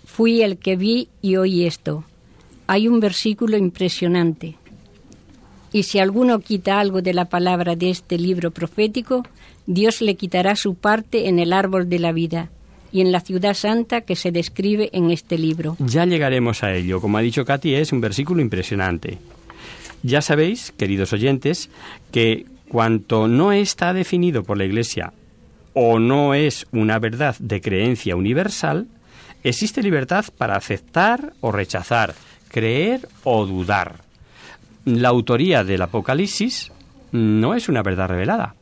fui 0.06 0.42
el 0.42 0.58
que 0.58 0.76
vi 0.76 1.10
y 1.22 1.36
oí 1.36 1.66
esto, 1.66 2.04
hay 2.66 2.88
un 2.88 3.00
versículo 3.00 3.58
impresionante. 3.58 4.56
Y 5.74 5.84
si 5.84 6.00
alguno 6.00 6.40
quita 6.40 6.80
algo 6.80 7.02
de 7.02 7.14
la 7.14 7.26
palabra 7.26 7.76
de 7.76 7.90
este 7.90 8.18
libro 8.18 8.52
profético, 8.52 9.24
Dios 9.66 10.02
le 10.02 10.16
quitará 10.16 10.56
su 10.56 10.76
parte 10.76 11.28
en 11.28 11.40
el 11.40 11.52
árbol 11.54 11.90
de 11.90 12.00
la 12.00 12.12
vida 12.12 12.50
y 12.92 13.02
en 13.02 13.12
la 13.12 13.20
ciudad 13.20 13.54
santa 13.54 14.02
que 14.02 14.16
se 14.16 14.32
describe 14.32 14.90
en 14.94 15.12
este 15.12 15.38
libro. 15.38 15.76
Ya 15.80 16.06
llegaremos 16.06 16.64
a 16.64 16.74
ello. 16.74 17.02
Como 17.02 17.18
ha 17.18 17.22
dicho 17.22 17.46
Katy, 17.46 17.76
es 17.76 17.92
un 17.92 18.02
versículo 18.02 18.42
impresionante. 18.42 19.18
Ya 20.04 20.22
sabéis, 20.22 20.74
queridos 20.78 21.12
oyentes, 21.12 21.70
que 22.12 22.46
cuanto 22.70 23.28
no 23.28 23.52
está 23.52 23.94
definido 23.94 24.44
por 24.44 24.58
la 24.58 24.66
Iglesia 24.66 25.14
o 25.74 26.00
no 26.00 26.34
es 26.34 26.66
una 26.72 26.98
verdad 27.00 27.36
de 27.40 27.62
creencia 27.62 28.16
universal, 28.16 28.88
existe 29.44 29.84
libertad 29.84 30.26
para 30.38 30.56
aceptar 30.56 31.34
o 31.42 31.52
rechazar, 31.52 32.16
creer 32.50 33.08
o 33.24 33.46
dudar. 33.46 34.07
La 34.88 35.10
autoría 35.10 35.66
del 35.66 35.82
Apocalipsis 35.82 36.72
no 37.12 37.56
es 37.56 37.68
una 37.68 37.84
verdad 37.84 38.08
revelada. 38.08 38.56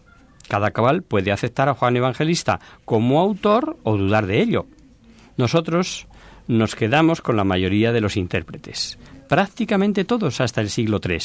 Cada 0.48 0.72
cabal 0.72 1.04
puede 1.04 1.32
aceptar 1.32 1.70
a 1.70 1.76
Juan 1.76 1.98
Evangelista 1.98 2.60
como 2.84 3.22
autor 3.22 3.78
o 3.84 3.96
dudar 3.96 4.26
de 4.26 4.42
ello. 4.42 4.66
Nosotros 5.38 6.08
nos 6.48 6.74
quedamos 6.74 7.22
con 7.22 7.38
la 7.38 7.44
mayoría 7.44 7.92
de 7.92 8.02
los 8.02 8.18
intérpretes, 8.18 8.98
prácticamente 9.30 10.04
todos 10.04 10.42
hasta 10.42 10.62
el 10.62 10.72
siglo 10.72 11.00
III, 11.00 11.20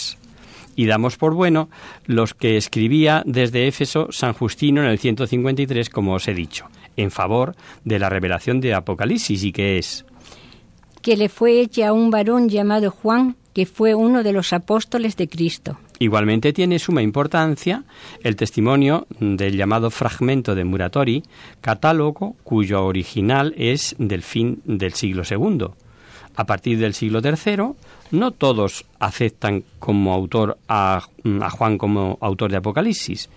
y 0.76 0.84
damos 0.84 1.16
por 1.16 1.32
bueno 1.32 1.70
los 2.04 2.34
que 2.34 2.58
escribía 2.58 3.22
desde 3.24 3.68
Éfeso 3.68 4.08
San 4.12 4.34
Justino 4.34 4.82
en 4.82 4.88
el 4.88 4.98
153, 4.98 5.88
como 5.88 6.12
os 6.12 6.28
he 6.28 6.34
dicho, 6.34 6.66
en 6.98 7.10
favor 7.10 7.56
de 7.86 7.98
la 7.98 8.10
revelación 8.10 8.60
de 8.60 8.74
Apocalipsis 8.74 9.44
y 9.44 9.52
que 9.52 9.78
es 9.78 10.04
que 11.00 11.16
le 11.16 11.30
fue 11.30 11.60
hecha 11.60 11.88
a 11.88 11.92
un 11.92 12.10
varón 12.10 12.50
llamado 12.50 12.90
Juan, 12.90 13.36
que 13.52 13.66
fue 13.66 13.94
uno 13.94 14.22
de 14.22 14.32
los 14.32 14.52
apóstoles 14.52 15.16
de 15.16 15.28
Cristo. 15.28 15.78
Igualmente 15.98 16.52
tiene 16.52 16.78
suma 16.78 17.02
importancia 17.02 17.84
el 18.22 18.36
testimonio 18.36 19.06
del 19.18 19.56
llamado 19.56 19.90
fragmento 19.90 20.54
de 20.54 20.64
Muratori, 20.64 21.22
catálogo 21.60 22.36
cuyo 22.42 22.84
original 22.84 23.54
es 23.56 23.94
del 23.98 24.22
fin 24.22 24.62
del 24.64 24.94
siglo 24.94 25.22
II. 25.28 25.66
A 26.36 26.46
partir 26.46 26.78
del 26.78 26.94
siglo 26.94 27.20
III, 27.22 27.74
no 28.12 28.30
todos 28.30 28.86
aceptan 28.98 29.64
como 29.78 30.14
autor 30.14 30.58
a, 30.68 31.02
Juan 31.50 31.76
como 31.76 32.18
autor 32.20 32.50
de 32.50 32.56
Apocalipsis, 32.56 33.28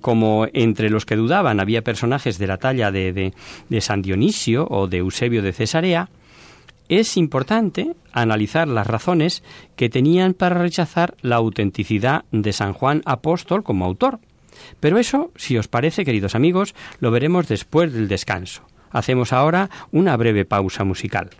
como 0.00 0.46
entre 0.52 0.90
los 0.90 1.06
que 1.06 1.16
dudaban 1.16 1.60
había 1.60 1.82
personajes 1.82 2.36
de 2.38 2.46
la 2.46 2.58
talla 2.58 2.90
de, 2.90 3.32
de, 3.68 3.80
San 3.80 4.02
Dionisio 4.02 4.66
o 4.68 4.86
de 4.86 4.98
Eusebio 4.98 5.40
de 5.40 5.52
Cesarea, 5.52 6.10
es 6.90 7.16
importante 7.16 7.94
analizar 8.12 8.66
las 8.66 8.86
razones 8.86 9.44
que 9.76 9.88
tenían 9.88 10.34
para 10.34 10.58
rechazar 10.58 11.14
la 11.22 11.36
autenticidad 11.36 12.24
de 12.32 12.52
San 12.52 12.72
Juan 12.72 13.02
Apóstol 13.06 13.62
como 13.62 13.84
autor. 13.84 14.18
Pero 14.80 14.98
eso, 14.98 15.30
si 15.36 15.56
os 15.56 15.68
parece, 15.68 16.04
queridos 16.04 16.34
amigos, 16.34 16.74
lo 16.98 17.12
veremos 17.12 17.46
después 17.48 17.92
del 17.92 18.08
descanso. 18.08 18.64
Hacemos 18.90 19.32
ahora 19.32 19.70
una 19.92 20.16
breve 20.16 20.44
pausa 20.44 20.82
musical. 20.82 21.30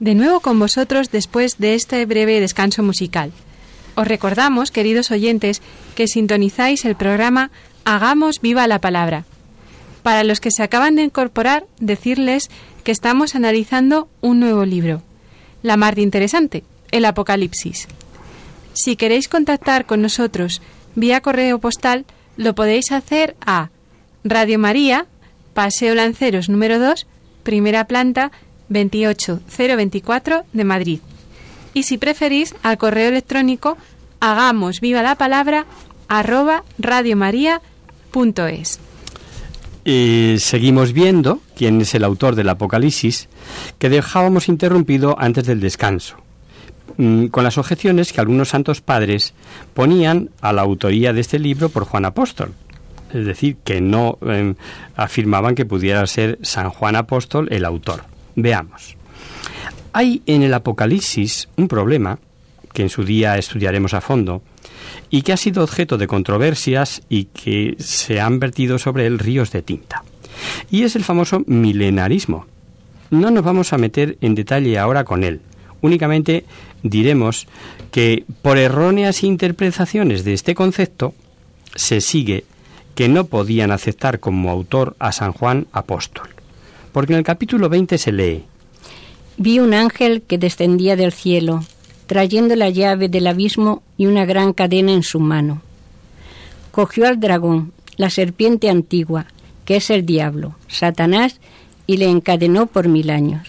De 0.00 0.14
nuevo 0.14 0.40
con 0.40 0.58
vosotros 0.58 1.10
después 1.10 1.58
de 1.58 1.74
este 1.74 2.04
breve 2.06 2.40
descanso 2.40 2.82
musical. 2.82 3.32
Os 3.94 4.08
recordamos, 4.08 4.70
queridos 4.70 5.10
oyentes, 5.10 5.60
que 5.94 6.08
sintonizáis 6.08 6.84
el 6.86 6.96
programa 6.96 7.50
Hagamos 7.84 8.40
viva 8.40 8.66
la 8.66 8.80
palabra. 8.80 9.24
Para 10.02 10.24
los 10.24 10.40
que 10.40 10.50
se 10.50 10.62
acaban 10.62 10.96
de 10.96 11.02
incorporar, 11.02 11.66
decirles 11.78 12.50
que 12.82 12.92
estamos 12.92 13.34
analizando 13.34 14.08
un 14.22 14.40
nuevo 14.40 14.64
libro, 14.64 15.02
la 15.62 15.76
más 15.76 15.96
interesante, 15.98 16.64
el 16.90 17.04
Apocalipsis. 17.04 17.86
Si 18.72 18.96
queréis 18.96 19.28
contactar 19.28 19.84
con 19.84 20.00
nosotros 20.00 20.62
vía 20.94 21.20
correo 21.20 21.58
postal, 21.58 22.06
lo 22.38 22.54
podéis 22.54 22.90
hacer 22.92 23.36
a 23.44 23.68
Radio 24.24 24.58
María, 24.58 25.06
Paseo 25.52 25.94
Lanceros 25.94 26.48
número 26.48 26.78
2, 26.78 27.06
primera 27.42 27.84
planta 27.84 28.32
28024 28.70 30.44
de 30.52 30.64
Madrid. 30.64 31.00
Y 31.74 31.84
si 31.84 31.98
preferís, 31.98 32.54
al 32.62 32.78
correo 32.78 33.08
electrónico 33.08 33.76
hagamos 34.20 34.80
viva 34.80 35.02
la 35.02 35.16
palabra 35.16 35.66
arroba 36.08 36.64
radiomaria.es. 36.78 38.80
Y 39.84 40.36
seguimos 40.38 40.92
viendo 40.92 41.40
quién 41.56 41.80
es 41.80 41.94
el 41.94 42.04
autor 42.04 42.34
del 42.34 42.50
Apocalipsis 42.50 43.28
que 43.78 43.88
dejábamos 43.88 44.48
interrumpido 44.48 45.16
antes 45.18 45.46
del 45.46 45.60
descanso, 45.60 46.16
mm, 46.98 47.26
con 47.26 47.44
las 47.44 47.56
objeciones 47.56 48.12
que 48.12 48.20
algunos 48.20 48.50
santos 48.50 48.82
padres 48.82 49.32
ponían 49.72 50.30
a 50.42 50.52
la 50.52 50.62
autoría 50.62 51.12
de 51.12 51.20
este 51.20 51.38
libro 51.38 51.70
por 51.70 51.84
Juan 51.84 52.04
Apóstol. 52.04 52.52
Es 53.12 53.24
decir, 53.24 53.56
que 53.64 53.80
no 53.80 54.18
em, 54.22 54.54
afirmaban 54.96 55.54
que 55.54 55.64
pudiera 55.64 56.06
ser 56.06 56.38
San 56.42 56.70
Juan 56.70 56.94
Apóstol 56.94 57.48
el 57.50 57.64
autor. 57.64 58.04
Veamos. 58.42 58.96
Hay 59.92 60.22
en 60.26 60.42
el 60.42 60.54
Apocalipsis 60.54 61.48
un 61.56 61.68
problema 61.68 62.18
que 62.72 62.82
en 62.82 62.88
su 62.88 63.04
día 63.04 63.36
estudiaremos 63.36 63.94
a 63.94 64.00
fondo 64.00 64.42
y 65.10 65.22
que 65.22 65.32
ha 65.32 65.36
sido 65.36 65.64
objeto 65.64 65.98
de 65.98 66.06
controversias 66.06 67.02
y 67.08 67.24
que 67.24 67.76
se 67.78 68.20
han 68.20 68.38
vertido 68.38 68.78
sobre 68.78 69.06
él 69.06 69.18
ríos 69.18 69.50
de 69.50 69.62
tinta. 69.62 70.04
Y 70.70 70.84
es 70.84 70.96
el 70.96 71.04
famoso 71.04 71.42
milenarismo. 71.46 72.46
No 73.10 73.30
nos 73.30 73.44
vamos 73.44 73.72
a 73.72 73.78
meter 73.78 74.16
en 74.20 74.34
detalle 74.34 74.78
ahora 74.78 75.04
con 75.04 75.24
él. 75.24 75.40
Únicamente 75.80 76.44
diremos 76.82 77.48
que 77.90 78.24
por 78.42 78.58
erróneas 78.58 79.24
interpretaciones 79.24 80.24
de 80.24 80.34
este 80.34 80.54
concepto 80.54 81.14
se 81.74 82.00
sigue 82.00 82.44
que 82.94 83.08
no 83.08 83.24
podían 83.24 83.72
aceptar 83.72 84.20
como 84.20 84.50
autor 84.50 84.94
a 84.98 85.12
San 85.12 85.32
Juan 85.32 85.66
Apóstol. 85.72 86.28
Porque 86.92 87.12
en 87.12 87.18
el 87.18 87.24
capítulo 87.24 87.68
20 87.68 87.98
se 87.98 88.12
lee, 88.12 88.44
Vi 89.36 89.58
un 89.58 89.72
ángel 89.72 90.20
que 90.20 90.36
descendía 90.36 90.96
del 90.96 91.12
cielo, 91.12 91.64
trayendo 92.06 92.56
la 92.56 92.68
llave 92.68 93.08
del 93.08 93.26
abismo 93.26 93.82
y 93.96 94.04
una 94.04 94.26
gran 94.26 94.52
cadena 94.52 94.92
en 94.92 95.02
su 95.02 95.18
mano. 95.18 95.62
Cogió 96.72 97.06
al 97.06 97.20
dragón, 97.20 97.72
la 97.96 98.10
serpiente 98.10 98.68
antigua, 98.68 99.26
que 99.64 99.76
es 99.76 99.88
el 99.88 100.04
diablo, 100.04 100.56
Satanás, 100.68 101.40
y 101.86 101.96
le 101.96 102.10
encadenó 102.10 102.66
por 102.66 102.88
mil 102.88 103.08
años. 103.08 103.48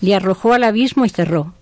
Le 0.00 0.14
arrojó 0.14 0.54
al 0.54 0.64
abismo 0.64 1.04
y 1.04 1.08
cerró, 1.08 1.54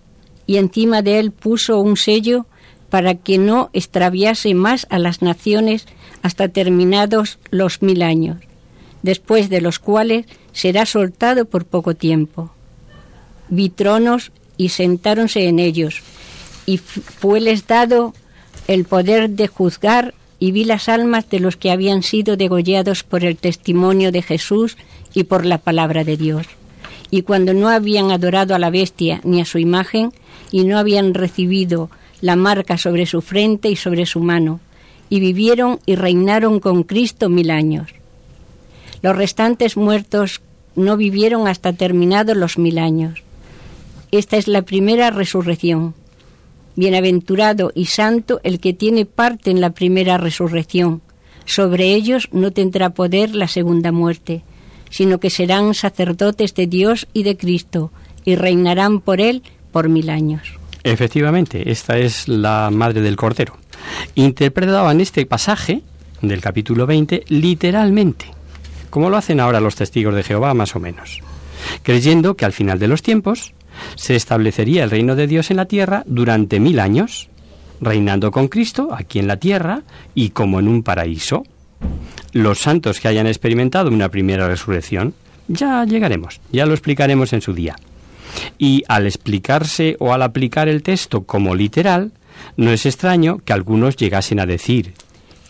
y 0.47 0.57
encima 0.57 1.01
de 1.03 1.19
él 1.19 1.31
puso 1.31 1.79
un 1.79 1.97
sello 1.97 2.47
para 2.89 3.13
que 3.13 3.37
no 3.37 3.69
extraviase 3.73 4.55
más 4.55 4.87
a 4.89 4.97
las 4.97 5.21
naciones 5.21 5.85
hasta 6.23 6.47
terminados 6.47 7.37
los 7.51 7.81
mil 7.83 8.01
años, 8.01 8.37
después 9.03 9.49
de 9.49 9.61
los 9.61 9.77
cuales 9.77 10.25
será 10.59 10.85
soltado 10.85 11.45
por 11.45 11.63
poco 11.63 11.95
tiempo. 11.95 12.51
Vi 13.47 13.69
tronos 13.69 14.33
y 14.57 14.69
sentáronse 14.69 15.47
en 15.47 15.57
ellos, 15.57 16.01
y 16.65 16.77
fueles 16.77 17.65
dado 17.65 18.13
el 18.67 18.83
poder 18.83 19.29
de 19.29 19.47
juzgar, 19.47 20.13
y 20.37 20.51
vi 20.51 20.65
las 20.65 20.89
almas 20.89 21.29
de 21.29 21.39
los 21.39 21.55
que 21.55 21.71
habían 21.71 22.03
sido 22.03 22.35
degollados 22.35 23.03
por 23.03 23.23
el 23.23 23.37
testimonio 23.37 24.11
de 24.11 24.21
Jesús 24.21 24.75
y 25.13 25.23
por 25.23 25.45
la 25.45 25.59
palabra 25.59 26.03
de 26.03 26.17
Dios. 26.17 26.45
Y 27.09 27.21
cuando 27.21 27.53
no 27.53 27.69
habían 27.69 28.11
adorado 28.11 28.53
a 28.53 28.59
la 28.59 28.69
bestia 28.69 29.21
ni 29.23 29.39
a 29.39 29.45
su 29.45 29.59
imagen, 29.59 30.11
y 30.51 30.65
no 30.65 30.77
habían 30.77 31.13
recibido 31.13 31.89
la 32.19 32.35
marca 32.35 32.77
sobre 32.77 33.05
su 33.05 33.21
frente 33.21 33.69
y 33.69 33.77
sobre 33.77 34.05
su 34.05 34.19
mano, 34.19 34.59
y 35.09 35.21
vivieron 35.21 35.79
y 35.85 35.95
reinaron 35.95 36.59
con 36.59 36.83
Cristo 36.83 37.29
mil 37.29 37.49
años. 37.49 37.89
Los 39.01 39.15
restantes 39.15 39.77
muertos 39.77 40.41
no 40.79 40.97
vivieron 40.97 41.47
hasta 41.47 41.73
terminados 41.73 42.35
los 42.35 42.57
mil 42.57 42.79
años. 42.79 43.21
Esta 44.11 44.37
es 44.37 44.47
la 44.47 44.63
primera 44.63 45.11
resurrección. 45.11 45.93
Bienaventurado 46.75 47.71
y 47.75 47.85
santo 47.85 48.39
el 48.43 48.59
que 48.59 48.73
tiene 48.73 49.05
parte 49.05 49.51
en 49.51 49.61
la 49.61 49.71
primera 49.71 50.17
resurrección. 50.17 51.01
Sobre 51.45 51.93
ellos 51.93 52.29
no 52.31 52.51
tendrá 52.51 52.91
poder 52.91 53.35
la 53.35 53.47
segunda 53.47 53.91
muerte, 53.91 54.43
sino 54.89 55.19
que 55.19 55.29
serán 55.29 55.73
sacerdotes 55.73 56.55
de 56.55 56.67
Dios 56.67 57.07
y 57.13 57.23
de 57.23 57.37
Cristo, 57.37 57.91
y 58.25 58.35
reinarán 58.35 59.01
por 59.01 59.21
él 59.21 59.43
por 59.71 59.89
mil 59.89 60.09
años. 60.09 60.41
Efectivamente, 60.83 61.71
esta 61.71 61.97
es 61.97 62.27
la 62.27 62.69
madre 62.71 63.01
del 63.01 63.15
Cordero. 63.15 63.57
Interpretaban 64.15 65.01
este 65.01 65.25
pasaje 65.25 65.81
del 66.21 66.41
capítulo 66.41 66.85
20 66.85 67.25
literalmente, 67.27 68.25
como 68.89 69.09
lo 69.09 69.17
hacen 69.17 69.39
ahora 69.39 69.59
los 69.59 69.75
testigos 69.75 70.15
de 70.15 70.23
Jehová 70.23 70.53
más 70.53 70.75
o 70.75 70.79
menos, 70.79 71.21
creyendo 71.83 72.35
que 72.35 72.45
al 72.45 72.53
final 72.53 72.79
de 72.79 72.87
los 72.87 73.01
tiempos 73.01 73.53
se 73.95 74.15
establecería 74.15 74.83
el 74.83 74.91
reino 74.91 75.15
de 75.15 75.27
Dios 75.27 75.51
en 75.51 75.57
la 75.57 75.65
tierra 75.65 76.03
durante 76.05 76.59
mil 76.59 76.79
años, 76.79 77.29
reinando 77.81 78.31
con 78.31 78.47
Cristo 78.47 78.89
aquí 78.91 79.19
en 79.19 79.27
la 79.27 79.37
tierra 79.37 79.83
y 80.13 80.29
como 80.29 80.59
en 80.59 80.67
un 80.67 80.83
paraíso. 80.83 81.43
Los 82.33 82.59
santos 82.59 82.99
que 82.99 83.07
hayan 83.07 83.27
experimentado 83.27 83.89
una 83.89 84.09
primera 84.09 84.47
resurrección, 84.47 85.13
ya 85.47 85.83
llegaremos, 85.85 86.41
ya 86.51 86.65
lo 86.65 86.73
explicaremos 86.73 87.33
en 87.33 87.41
su 87.41 87.53
día. 87.53 87.75
Y 88.57 88.83
al 88.87 89.07
explicarse 89.07 89.95
o 89.99 90.13
al 90.13 90.21
aplicar 90.21 90.67
el 90.67 90.83
texto 90.83 91.23
como 91.23 91.55
literal, 91.55 92.11
no 92.57 92.71
es 92.71 92.85
extraño 92.85 93.39
que 93.43 93.53
algunos 93.53 93.95
llegasen 93.95 94.39
a 94.39 94.45
decir 94.45 94.93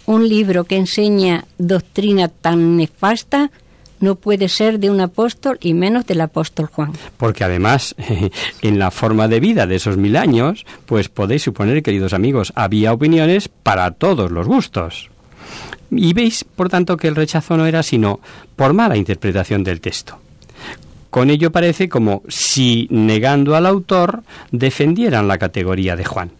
Un 0.09 0.27
libro 0.27 0.63
que 0.63 0.75
enseña 0.75 1.45
doctrina 1.59 2.29
tan 2.29 2.77
nefasta 2.77 3.51
no 3.99 4.15
puede 4.15 4.49
ser 4.49 4.79
de 4.79 4.89
un 4.89 5.01
apóstol 5.01 5.59
y 5.61 5.75
menos 5.75 6.07
del 6.07 6.21
apóstol 6.21 6.65
Juan. 6.65 6.93
Porque 7.15 7.43
además, 7.43 7.93
en 8.63 8.79
la 8.79 8.89
forma 8.89 9.27
de 9.27 9.39
vida 9.39 9.67
de 9.67 9.75
esos 9.75 9.97
mil 9.97 10.15
años, 10.15 10.65
pues 10.87 11.09
podéis 11.09 11.43
suponer, 11.43 11.83
queridos 11.83 12.13
amigos, 12.13 12.51
había 12.55 12.91
opiniones 12.91 13.49
para 13.49 13.91
todos 13.91 14.31
los 14.31 14.47
gustos. 14.47 15.11
Y 15.91 16.13
veis, 16.13 16.43
por 16.43 16.69
tanto, 16.69 16.97
que 16.97 17.07
el 17.07 17.15
rechazo 17.15 17.55
no 17.55 17.67
era 17.67 17.83
sino 17.83 18.19
por 18.55 18.73
mala 18.73 18.97
interpretación 18.97 19.63
del 19.63 19.79
texto. 19.79 20.17
Con 21.11 21.29
ello 21.29 21.51
parece 21.51 21.87
como 21.87 22.23
si, 22.27 22.87
negando 22.89 23.55
al 23.55 23.67
autor, 23.67 24.23
defendieran 24.51 25.27
la 25.27 25.37
categoría 25.37 25.95
de 25.95 26.05
Juan. 26.05 26.38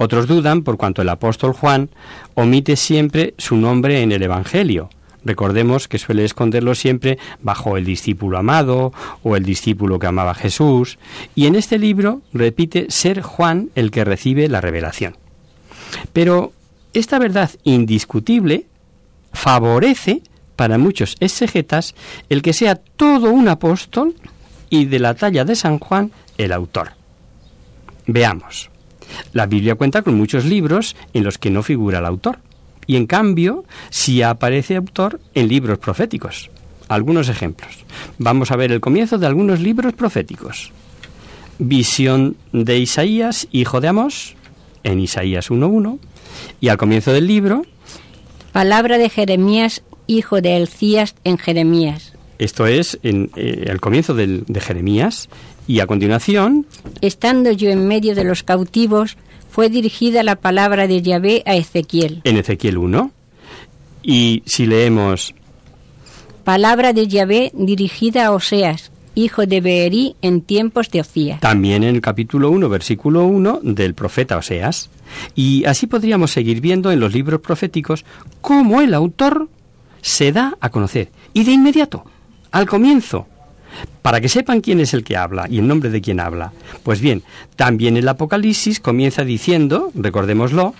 Otros 0.00 0.28
dudan 0.28 0.62
por 0.62 0.76
cuanto 0.76 1.02
el 1.02 1.08
apóstol 1.08 1.52
Juan 1.52 1.90
omite 2.34 2.76
siempre 2.76 3.34
su 3.36 3.56
nombre 3.56 4.00
en 4.00 4.12
el 4.12 4.22
Evangelio. 4.22 4.90
Recordemos 5.24 5.88
que 5.88 5.98
suele 5.98 6.24
esconderlo 6.24 6.76
siempre 6.76 7.18
bajo 7.42 7.76
el 7.76 7.84
discípulo 7.84 8.38
amado 8.38 8.92
o 9.24 9.34
el 9.34 9.44
discípulo 9.44 9.98
que 9.98 10.06
amaba 10.06 10.30
a 10.30 10.34
Jesús, 10.34 11.00
y 11.34 11.46
en 11.46 11.56
este 11.56 11.80
libro 11.80 12.22
repite 12.32 12.86
ser 12.90 13.22
Juan 13.22 13.70
el 13.74 13.90
que 13.90 14.04
recibe 14.04 14.48
la 14.48 14.60
revelación. 14.60 15.16
Pero 16.12 16.52
esta 16.92 17.18
verdad 17.18 17.50
indiscutible 17.64 18.66
favorece 19.32 20.22
para 20.54 20.78
muchos 20.78 21.16
exegetas 21.18 21.96
el 22.28 22.40
que 22.42 22.52
sea 22.52 22.76
todo 22.76 23.32
un 23.32 23.48
apóstol 23.48 24.14
y 24.70 24.84
de 24.84 25.00
la 25.00 25.14
talla 25.14 25.44
de 25.44 25.56
San 25.56 25.80
Juan 25.80 26.12
el 26.36 26.52
autor. 26.52 26.92
Veamos. 28.06 28.70
La 29.32 29.46
Biblia 29.46 29.74
cuenta 29.74 30.02
con 30.02 30.14
muchos 30.14 30.44
libros 30.44 30.96
en 31.14 31.24
los 31.24 31.38
que 31.38 31.50
no 31.50 31.62
figura 31.62 31.98
el 31.98 32.06
autor, 32.06 32.38
y 32.86 32.96
en 32.96 33.06
cambio 33.06 33.64
sí 33.90 34.22
aparece 34.22 34.76
autor 34.76 35.20
en 35.34 35.48
libros 35.48 35.78
proféticos. 35.78 36.50
Algunos 36.88 37.28
ejemplos. 37.28 37.84
Vamos 38.18 38.50
a 38.50 38.56
ver 38.56 38.72
el 38.72 38.80
comienzo 38.80 39.18
de 39.18 39.26
algunos 39.26 39.60
libros 39.60 39.92
proféticos. 39.92 40.72
Visión 41.58 42.36
de 42.52 42.78
Isaías, 42.78 43.46
hijo 43.52 43.80
de 43.80 43.88
Amós, 43.88 44.36
en 44.84 45.00
Isaías 45.00 45.50
1.1, 45.50 45.98
y 46.60 46.68
al 46.68 46.78
comienzo 46.78 47.12
del 47.12 47.26
libro... 47.26 47.62
Palabra 48.52 48.96
de 48.96 49.10
Jeremías, 49.10 49.82
hijo 50.06 50.40
de 50.40 50.56
Elcías, 50.56 51.14
en 51.24 51.36
Jeremías. 51.36 52.14
Esto 52.38 52.66
es 52.66 52.98
en 53.02 53.30
eh, 53.36 53.64
el 53.66 53.80
comienzo 53.80 54.14
del, 54.14 54.44
de 54.46 54.60
Jeremías, 54.60 55.28
y 55.68 55.80
a 55.80 55.86
continuación... 55.86 56.66
Estando 57.02 57.52
yo 57.52 57.68
en 57.68 57.86
medio 57.86 58.14
de 58.14 58.24
los 58.24 58.42
cautivos, 58.42 59.16
fue 59.50 59.68
dirigida 59.68 60.22
la 60.22 60.36
palabra 60.36 60.88
de 60.88 61.02
Yahvé 61.02 61.42
a 61.46 61.54
Ezequiel. 61.54 62.22
En 62.24 62.38
Ezequiel 62.38 62.78
1. 62.78 63.12
Y 64.02 64.42
si 64.46 64.66
leemos... 64.66 65.34
Palabra 66.42 66.94
de 66.94 67.06
Yahvé 67.06 67.52
dirigida 67.52 68.24
a 68.24 68.32
Oseas, 68.32 68.90
hijo 69.14 69.44
de 69.44 69.60
Beerí 69.60 70.16
en 70.22 70.40
tiempos 70.40 70.90
de 70.90 71.02
Ocía. 71.02 71.38
También 71.40 71.82
en 71.82 71.94
el 71.94 72.00
capítulo 72.00 72.50
1, 72.50 72.70
versículo 72.70 73.26
1 73.26 73.60
del 73.62 73.92
profeta 73.92 74.38
Oseas. 74.38 74.88
Y 75.34 75.66
así 75.66 75.86
podríamos 75.86 76.30
seguir 76.30 76.62
viendo 76.62 76.90
en 76.90 77.00
los 77.00 77.12
libros 77.12 77.42
proféticos 77.42 78.06
cómo 78.40 78.80
el 78.80 78.94
autor 78.94 79.50
se 80.00 80.32
da 80.32 80.56
a 80.60 80.70
conocer. 80.70 81.10
Y 81.34 81.44
de 81.44 81.52
inmediato, 81.52 82.04
al 82.50 82.66
comienzo, 82.66 83.26
para 84.02 84.20
que 84.20 84.28
sepan 84.28 84.60
quién 84.60 84.80
es 84.80 84.94
el 84.94 85.04
que 85.04 85.16
habla 85.16 85.46
y 85.48 85.58
el 85.58 85.68
nombre 85.68 85.90
de 85.90 86.00
quien 86.00 86.20
habla. 86.20 86.52
Pues 86.82 87.00
bien, 87.00 87.22
también 87.56 87.96
el 87.96 88.08
Apocalipsis 88.08 88.80
comienza 88.80 89.24
diciendo, 89.24 89.90
recordémoslo, 89.94 90.74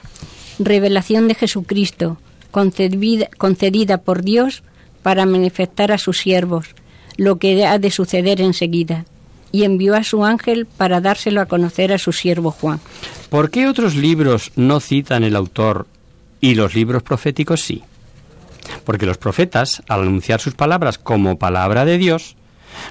Revelación 0.59 1.29
de 1.29 1.35
Jesucristo, 1.35 2.19
concedida, 2.51 3.29
concedida 3.39 3.99
por 3.99 4.23
Dios 4.23 4.65
para 5.03 5.25
manifestar 5.25 5.93
a 5.93 5.99
sus 5.99 6.19
siervos 6.19 6.75
lo 7.17 7.39
que 7.39 7.65
ha 7.67 7.79
de 7.79 7.91
suceder 7.91 8.41
enseguida. 8.41 9.05
Y 9.51 9.65
envió 9.65 9.95
a 9.95 10.05
su 10.05 10.25
ángel 10.25 10.67
para 10.67 11.01
dárselo 11.01 11.41
a 11.41 11.47
conocer 11.47 11.93
a 11.93 11.99
su 11.99 12.13
siervo 12.13 12.51
Juan. 12.51 12.81
¿Por 13.31 13.51
qué 13.51 13.67
otros 13.67 13.95
libros 13.95 14.53
no 14.57 14.79
citan 14.79 15.25
el 15.25 15.37
autor 15.37 15.87
y 16.41 16.55
los 16.55 16.75
libros 16.75 17.03
proféticos 17.03 17.63
sí? 17.63 17.83
Porque 18.85 19.07
los 19.07 19.19
profetas, 19.19 19.83
al 19.89 20.03
anunciar 20.03 20.41
sus 20.41 20.55
palabras 20.55 20.99
como 20.99 21.39
palabra 21.39 21.85
de 21.85 21.99
Dios, 21.99 22.37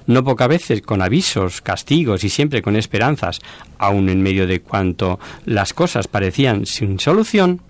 no 0.05 0.23
pocas 0.23 0.47
veces 0.47 0.81
con 0.81 1.01
avisos, 1.01 1.61
castigos 1.61 2.23
y 2.23 2.29
siempre 2.29 2.61
con 2.61 2.75
esperanzas, 2.75 3.39
aun 3.77 4.09
en 4.09 4.21
medio 4.21 4.47
de 4.47 4.61
cuanto 4.61 5.19
las 5.45 5.73
cosas 5.73 6.07
parecían 6.07 6.65
sin 6.65 6.99
solución, 6.99 7.61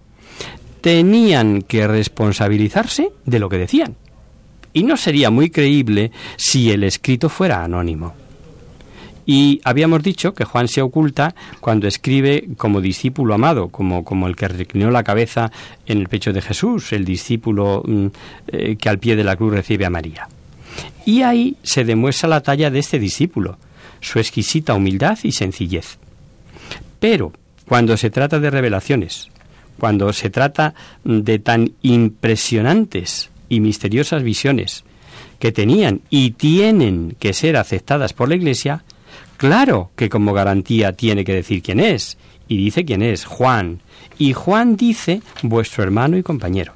tenían 0.81 1.61
que 1.61 1.87
responsabilizarse 1.87 3.11
de 3.25 3.39
lo 3.39 3.49
que 3.49 3.57
decían. 3.57 3.95
Y 4.73 4.83
no 4.83 4.97
sería 4.97 5.29
muy 5.29 5.49
creíble 5.49 6.11
si 6.35 6.71
el 6.71 6.83
escrito 6.83 7.29
fuera 7.29 7.63
anónimo. 7.63 8.26
Y 9.29 9.59
habíamos 9.65 10.01
dicho 10.01 10.33
que 10.33 10.45
Juan 10.45 10.69
se 10.69 10.81
oculta 10.81 11.35
cuando 11.59 11.85
escribe 11.85 12.47
como 12.55 12.79
discípulo 12.79 13.33
amado, 13.33 13.67
como, 13.67 14.05
como 14.05 14.25
el 14.25 14.37
que 14.37 14.47
reclinó 14.47 14.89
la 14.89 15.03
cabeza 15.03 15.51
en 15.85 15.97
el 15.97 16.07
pecho 16.07 16.31
de 16.31 16.41
Jesús, 16.41 16.93
el 16.93 17.03
discípulo 17.03 17.83
mm, 17.85 18.07
eh, 18.47 18.77
que 18.77 18.87
al 18.87 18.99
pie 18.99 19.17
de 19.17 19.25
la 19.25 19.35
cruz 19.35 19.51
recibe 19.51 19.85
a 19.85 19.89
María. 19.89 20.29
Y 21.05 21.23
ahí 21.23 21.57
se 21.61 21.83
demuestra 21.83 22.29
la 22.29 22.41
talla 22.41 22.71
de 22.71 22.79
este 22.79 22.99
discípulo, 22.99 23.57
su 23.99 24.17
exquisita 24.17 24.73
humildad 24.73 25.19
y 25.23 25.33
sencillez. 25.33 25.97
Pero 27.01 27.33
cuando 27.67 27.97
se 27.97 28.09
trata 28.09 28.39
de 28.39 28.49
revelaciones, 28.49 29.27
cuando 29.77 30.13
se 30.13 30.29
trata 30.29 30.73
de 31.03 31.37
tan 31.39 31.73
impresionantes 31.81 33.29
y 33.49 33.59
misteriosas 33.59 34.23
visiones 34.23 34.85
que 35.39 35.51
tenían 35.51 35.99
y 36.09 36.31
tienen 36.31 37.17
que 37.19 37.33
ser 37.33 37.57
aceptadas 37.57 38.13
por 38.13 38.29
la 38.29 38.35
Iglesia, 38.35 38.85
claro 39.37 39.91
que 39.95 40.09
como 40.09 40.33
garantía 40.33 40.93
tiene 40.93 41.23
que 41.23 41.33
decir 41.33 41.61
quién 41.61 41.79
es. 41.79 42.17
Y 42.47 42.57
dice 42.57 42.85
quién 42.85 43.01
es, 43.01 43.25
Juan. 43.25 43.81
Y 44.17 44.33
Juan 44.33 44.75
dice 44.77 45.21
vuestro 45.43 45.83
hermano 45.83 46.17
y 46.17 46.23
compañero. 46.23 46.73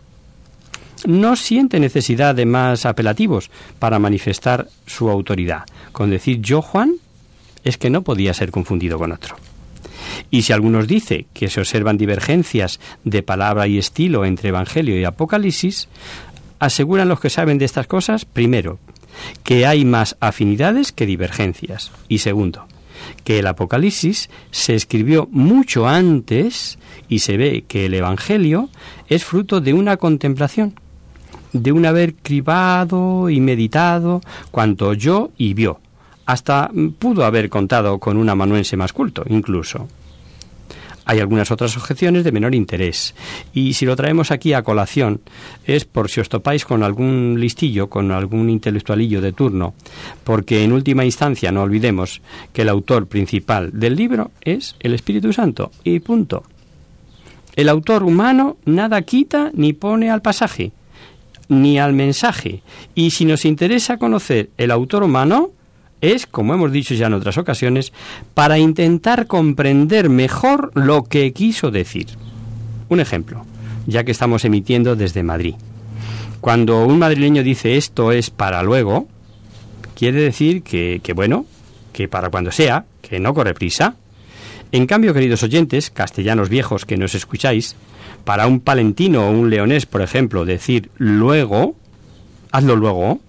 No 1.05 1.35
siente 1.35 1.79
necesidad 1.79 2.35
de 2.35 2.45
más 2.45 2.85
apelativos 2.85 3.49
para 3.79 3.99
manifestar 3.99 4.67
su 4.85 5.09
autoridad. 5.09 5.63
Con 5.91 6.11
decir 6.11 6.41
yo, 6.41 6.61
Juan, 6.61 6.95
es 7.63 7.77
que 7.77 7.89
no 7.89 8.03
podía 8.03 8.33
ser 8.33 8.51
confundido 8.51 8.99
con 8.99 9.11
otro. 9.11 9.35
Y 10.29 10.43
si 10.43 10.53
algunos 10.53 10.87
dice 10.87 11.25
que 11.33 11.49
se 11.49 11.59
observan 11.59 11.97
divergencias 11.97 12.79
de 13.03 13.23
palabra 13.23 13.67
y 13.67 13.77
estilo 13.77 14.25
entre 14.25 14.49
Evangelio 14.49 14.99
y 14.99 15.05
Apocalipsis, 15.05 15.87
aseguran 16.59 17.09
los 17.09 17.19
que 17.19 17.29
saben 17.29 17.57
de 17.57 17.65
estas 17.65 17.87
cosas, 17.87 18.25
primero, 18.25 18.79
que 19.43 19.65
hay 19.65 19.85
más 19.85 20.17
afinidades 20.19 20.91
que 20.91 21.05
divergencias. 21.05 21.91
Y 22.07 22.19
segundo, 22.19 22.67
que 23.23 23.39
el 23.39 23.47
Apocalipsis 23.47 24.29
se 24.51 24.75
escribió 24.75 25.27
mucho 25.31 25.87
antes 25.87 26.77
y 27.09 27.19
se 27.19 27.37
ve 27.37 27.65
que 27.67 27.85
el 27.85 27.93
Evangelio 27.93 28.69
es 29.07 29.23
fruto 29.23 29.61
de 29.61 29.73
una 29.73 29.97
contemplación, 29.97 30.75
de 31.53 31.71
un 31.71 31.85
haber 31.85 32.15
cribado 32.15 33.29
y 33.29 33.39
meditado 33.39 34.21
cuanto 34.51 34.89
oyó 34.89 35.31
y 35.37 35.53
vio. 35.53 35.79
Hasta 36.25 36.71
pudo 36.99 37.25
haber 37.25 37.49
contado 37.49 37.99
con 37.99 38.17
un 38.17 38.29
amanuense 38.29 38.77
más 38.77 38.93
culto, 38.93 39.23
incluso. 39.27 39.87
Hay 41.11 41.19
algunas 41.19 41.51
otras 41.51 41.75
objeciones 41.75 42.23
de 42.23 42.31
menor 42.31 42.55
interés. 42.55 43.15
Y 43.53 43.73
si 43.73 43.85
lo 43.85 43.97
traemos 43.97 44.31
aquí 44.31 44.53
a 44.53 44.63
colación, 44.63 45.19
es 45.65 45.83
por 45.83 46.09
si 46.09 46.21
os 46.21 46.29
topáis 46.29 46.63
con 46.63 46.83
algún 46.83 47.35
listillo, 47.37 47.89
con 47.89 48.11
algún 48.11 48.49
intelectualillo 48.49 49.19
de 49.19 49.33
turno, 49.33 49.73
porque 50.23 50.63
en 50.63 50.71
última 50.71 51.03
instancia 51.03 51.51
no 51.51 51.63
olvidemos 51.63 52.21
que 52.53 52.61
el 52.61 52.69
autor 52.69 53.07
principal 53.07 53.71
del 53.77 53.97
libro 53.97 54.31
es 54.39 54.77
el 54.79 54.93
Espíritu 54.93 55.33
Santo. 55.33 55.71
Y 55.83 55.99
punto. 55.99 56.43
El 57.57 57.67
autor 57.67 58.03
humano 58.03 58.55
nada 58.63 59.01
quita 59.01 59.51
ni 59.53 59.73
pone 59.73 60.09
al 60.09 60.21
pasaje, 60.21 60.71
ni 61.49 61.77
al 61.77 61.91
mensaje. 61.91 62.63
Y 62.95 63.09
si 63.11 63.25
nos 63.25 63.43
interesa 63.43 63.97
conocer 63.97 64.49
el 64.57 64.71
autor 64.71 65.03
humano, 65.03 65.49
es, 66.01 66.25
como 66.25 66.53
hemos 66.53 66.71
dicho 66.71 66.93
ya 66.93 67.07
en 67.07 67.13
otras 67.13 67.37
ocasiones, 67.37 67.93
para 68.33 68.57
intentar 68.57 69.27
comprender 69.27 70.09
mejor 70.09 70.71
lo 70.75 71.03
que 71.03 71.31
quiso 71.31 71.71
decir. 71.71 72.07
Un 72.89 72.99
ejemplo, 72.99 73.45
ya 73.87 74.03
que 74.03 74.11
estamos 74.11 74.43
emitiendo 74.43 74.95
desde 74.95 75.23
Madrid. 75.23 75.55
Cuando 76.41 76.85
un 76.85 76.99
madrileño 76.99 77.43
dice 77.43 77.77
esto 77.77 78.11
es 78.11 78.31
para 78.31 78.63
luego, 78.63 79.07
quiere 79.95 80.21
decir 80.21 80.63
que, 80.63 80.99
que 81.03 81.13
bueno, 81.13 81.45
que 81.93 82.07
para 82.07 82.29
cuando 82.29 82.51
sea, 82.51 82.85
que 83.01 83.19
no 83.19 83.33
corre 83.33 83.53
prisa. 83.53 83.95
En 84.71 84.87
cambio, 84.87 85.13
queridos 85.13 85.43
oyentes, 85.43 85.91
castellanos 85.91 86.49
viejos 86.49 86.85
que 86.85 86.97
nos 86.97 87.13
escucháis, 87.13 87.75
para 88.23 88.47
un 88.47 88.59
palentino 88.59 89.27
o 89.27 89.31
un 89.31 89.49
leonés, 89.49 89.85
por 89.85 90.01
ejemplo, 90.01 90.45
decir 90.45 90.89
luego, 90.97 91.75
hazlo 92.51 92.75
luego, 92.75 93.19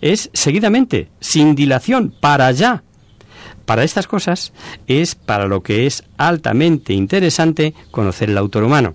es 0.00 0.30
seguidamente, 0.32 1.08
sin 1.20 1.54
dilación, 1.54 2.14
para 2.20 2.46
allá. 2.46 2.82
Para 3.64 3.84
estas 3.84 4.06
cosas 4.06 4.52
es 4.86 5.14
para 5.14 5.46
lo 5.46 5.62
que 5.62 5.86
es 5.86 6.04
altamente 6.16 6.94
interesante 6.94 7.74
conocer 7.90 8.30
el 8.30 8.38
autor 8.38 8.64
humano. 8.64 8.94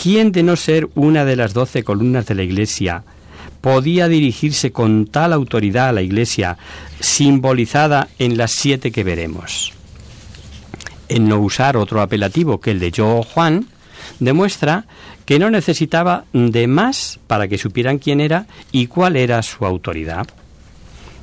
¿Quién 0.00 0.32
de 0.32 0.42
no 0.42 0.56
ser 0.56 0.88
una 0.94 1.24
de 1.24 1.36
las 1.36 1.52
doce 1.52 1.82
columnas 1.82 2.26
de 2.26 2.34
la 2.34 2.42
Iglesia 2.42 3.04
podía 3.60 4.08
dirigirse 4.08 4.72
con 4.72 5.06
tal 5.06 5.32
autoridad 5.32 5.88
a 5.88 5.92
la 5.92 6.02
Iglesia, 6.02 6.56
simbolizada 7.00 8.08
en 8.18 8.36
las 8.36 8.52
siete 8.52 8.90
que 8.90 9.04
veremos? 9.04 9.72
En 11.08 11.28
no 11.28 11.40
usar 11.40 11.76
otro 11.76 12.00
apelativo 12.00 12.60
que 12.60 12.70
el 12.70 12.80
de 12.80 12.90
yo 12.90 13.22
Juan, 13.22 13.66
demuestra 14.18 14.86
que 15.24 15.38
no 15.38 15.50
necesitaba 15.50 16.24
de 16.32 16.66
más 16.66 17.20
para 17.26 17.48
que 17.48 17.58
supieran 17.58 17.98
quién 17.98 18.20
era 18.20 18.46
y 18.70 18.86
cuál 18.86 19.16
era 19.16 19.42
su 19.42 19.64
autoridad. 19.64 20.26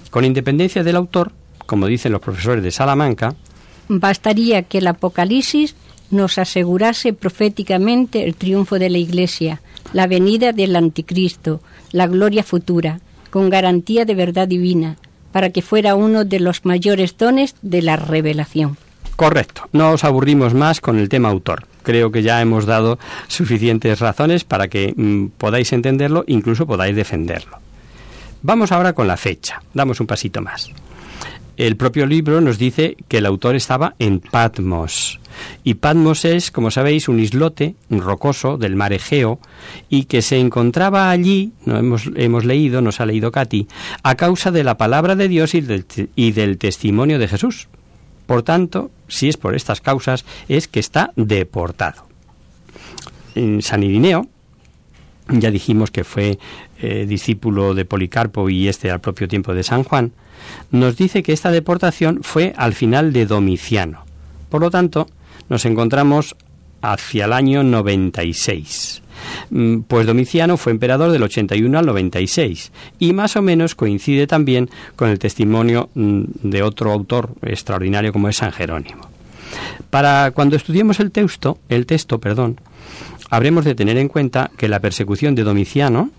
Con 0.10 0.26
independencia 0.26 0.84
del 0.84 0.96
autor, 0.96 1.32
como 1.66 1.88
dicen 1.88 2.12
los 2.12 2.22
profesores 2.22 2.64
de 2.64 2.72
Salamanca, 2.72 3.36
bastaría 3.88 4.64
que 4.64 4.80
el 4.80 4.88
Apocalipsis 4.88 5.76
nos 6.12 6.38
asegurase 6.38 7.14
proféticamente 7.14 8.24
el 8.24 8.36
triunfo 8.36 8.80
de 8.80 8.90
la 8.90 8.98
Iglesia, 8.98 9.62
la 9.94 10.08
venida 10.08 10.54
del 10.54 10.76
Anticristo, 10.76 11.62
la 11.92 12.08
gloria 12.08 12.44
futura, 12.44 13.02
con 13.30 13.50
garantía 13.50 14.06
de 14.06 14.16
verdad 14.16 14.48
divina, 14.48 14.98
para 15.32 15.52
que 15.52 15.62
fuera 15.62 15.96
uno 15.96 16.26
de 16.26 16.40
los 16.40 16.66
mayores 16.66 17.18
dones 17.18 17.56
de 17.62 17.82
la 17.82 17.96
revelación. 17.96 18.78
Correcto, 19.20 19.68
no 19.74 19.92
os 19.92 20.06
aburrimos 20.06 20.54
más 20.54 20.80
con 20.80 20.98
el 20.98 21.10
tema 21.10 21.28
autor. 21.28 21.66
Creo 21.84 22.10
que 22.10 22.24
ya 22.24 22.42
hemos 22.42 22.66
dado 22.66 22.98
suficientes 23.28 24.00
razones 24.00 24.46
para 24.46 24.70
que 24.70 24.94
mm, 24.96 25.32
podáis 25.38 25.74
entenderlo, 25.74 26.24
incluso 26.26 26.66
podáis 26.66 26.96
defenderlo. 26.96 27.58
Vamos 28.44 28.72
ahora 28.72 28.94
con 28.94 29.08
la 29.08 29.18
fecha, 29.18 29.62
damos 29.74 30.00
un 30.00 30.08
pasito 30.08 30.42
más. 30.42 30.72
El 31.58 31.76
propio 31.76 32.06
libro 32.06 32.40
nos 32.40 32.58
dice 32.58 32.96
que 33.10 33.18
el 33.18 33.26
autor 33.26 33.58
estaba 33.58 33.94
en 34.00 34.22
Patmos. 34.22 35.20
Y 35.66 35.74
Patmos 35.74 36.24
es, 36.24 36.50
como 36.50 36.72
sabéis, 36.72 37.10
un 37.10 37.20
islote 37.20 37.76
rocoso 37.90 38.56
del 38.56 38.78
mar 38.78 38.94
Egeo 38.94 39.42
y 39.90 40.06
que 40.06 40.22
se 40.22 40.40
encontraba 40.40 41.10
allí, 41.10 41.52
no 41.66 41.78
hemos, 41.78 42.10
hemos 42.16 42.46
leído, 42.46 42.80
nos 42.80 43.02
ha 43.02 43.06
leído 43.06 43.34
Katy, 43.34 43.68
a 44.02 44.16
causa 44.16 44.50
de 44.52 44.64
la 44.64 44.78
palabra 44.78 45.18
de 45.18 45.28
Dios 45.28 45.56
y 45.56 46.32
del 46.32 46.58
testimonio 46.58 47.20
de 47.20 47.28
Jesús. 47.28 47.68
Por 48.30 48.44
tanto, 48.44 48.92
si 49.08 49.28
es 49.28 49.38
por 49.38 49.56
estas 49.56 49.82
causas, 49.82 50.24
es 50.48 50.68
que 50.68 50.80
está 50.80 51.14
deportado. 51.16 52.06
En 53.34 53.64
San 53.64 53.82
Irineo, 53.82 54.28
ya 55.30 55.50
dijimos 55.50 55.90
que 55.90 56.04
fue 56.04 56.38
eh, 56.78 57.08
discípulo 57.08 57.74
de 57.74 57.86
Policarpo 57.86 58.48
y 58.52 58.68
este 58.68 58.92
al 58.92 59.02
propio 59.02 59.28
tiempo 59.28 59.56
de 59.56 59.64
San 59.64 59.84
Juan, 59.84 60.12
nos 60.70 60.96
dice 60.96 61.24
que 61.24 61.34
esta 61.34 61.50
deportación 61.50 62.20
fue 62.22 62.54
al 62.56 62.76
final 62.76 63.14
de 63.14 63.26
Domiciano. 63.26 64.06
Por 64.52 64.62
lo 64.62 64.70
tanto, 64.70 65.08
nos 65.50 65.66
encontramos 65.66 66.36
hacia 66.84 67.26
el 67.26 67.34
año 67.34 67.64
96. 67.64 69.02
Mm, 69.50 69.82
pues 69.82 70.06
Domiciano 70.06 70.58
fue 70.58 70.72
emperador 70.72 71.12
del 71.12 71.24
81 71.24 71.80
al 71.80 71.86
96 71.86 72.72
y 73.00 73.14
más 73.14 73.36
o 73.36 73.42
menos 73.42 73.76
coincide 73.76 74.28
también 74.28 74.70
con 74.96 75.10
el 75.10 75.20
testimonio 75.20 75.90
mm, 75.96 76.24
de 76.44 76.64
otro 76.64 76.92
autor 76.92 77.32
extraordinario 77.42 78.14
como 78.14 78.30
es 78.30 78.38
San 78.38 78.52
Jerónimo. 78.52 79.10
Para 79.90 80.32
cuando 80.32 80.56
estudiemos 80.56 81.00
el 81.00 81.12
texto, 81.12 81.58
el 81.70 81.86
texto, 81.86 82.20
perdón, 82.20 82.60
habremos 83.30 83.66
de 83.66 83.76
tener 83.76 83.98
en 83.98 84.08
cuenta 84.08 84.52
que 84.58 84.68
la 84.68 84.80
persecución 84.80 85.36
de 85.36 85.44
Domiciano 85.44 86.12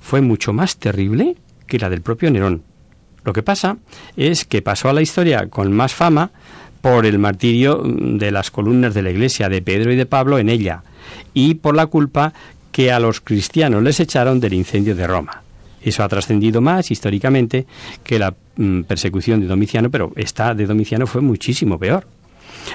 fue 0.00 0.20
mucho 0.20 0.52
más 0.52 0.76
terrible 0.76 1.36
que 1.66 1.78
la 1.78 1.90
del 1.90 2.02
propio 2.02 2.30
Nerón. 2.30 2.62
Lo 3.24 3.32
que 3.32 3.42
pasa 3.42 3.78
es 4.16 4.44
que 4.44 4.62
pasó 4.62 4.88
a 4.88 4.92
la 4.92 5.02
historia 5.02 5.48
con 5.48 5.72
más 5.72 5.94
fama 5.94 6.30
por 6.80 7.06
el 7.06 7.18
martirio 7.18 7.82
de 7.84 8.30
las 8.30 8.52
columnas 8.52 8.94
de 8.94 9.02
la 9.02 9.10
iglesia 9.10 9.48
de 9.48 9.62
Pedro 9.62 9.92
y 9.92 9.96
de 9.96 10.06
Pablo 10.06 10.38
en 10.38 10.48
ella, 10.48 10.84
y 11.34 11.54
por 11.54 11.74
la 11.74 11.86
culpa 11.86 12.32
que 12.72 12.92
a 12.92 13.00
los 13.00 13.20
cristianos 13.20 13.82
les 13.82 14.00
echaron 14.00 14.40
del 14.40 14.54
incendio 14.54 14.94
de 14.94 15.06
Roma. 15.06 15.42
Eso 15.82 16.02
ha 16.02 16.08
trascendido 16.08 16.60
más 16.60 16.90
históricamente 16.90 17.66
que 18.02 18.18
la 18.18 18.34
mm, 18.56 18.82
persecución 18.82 19.40
de 19.40 19.46
Domiciano, 19.46 19.90
pero 19.90 20.12
esta 20.16 20.54
de 20.54 20.66
Domiciano 20.66 21.06
fue 21.06 21.20
muchísimo 21.20 21.78
peor. 21.78 22.06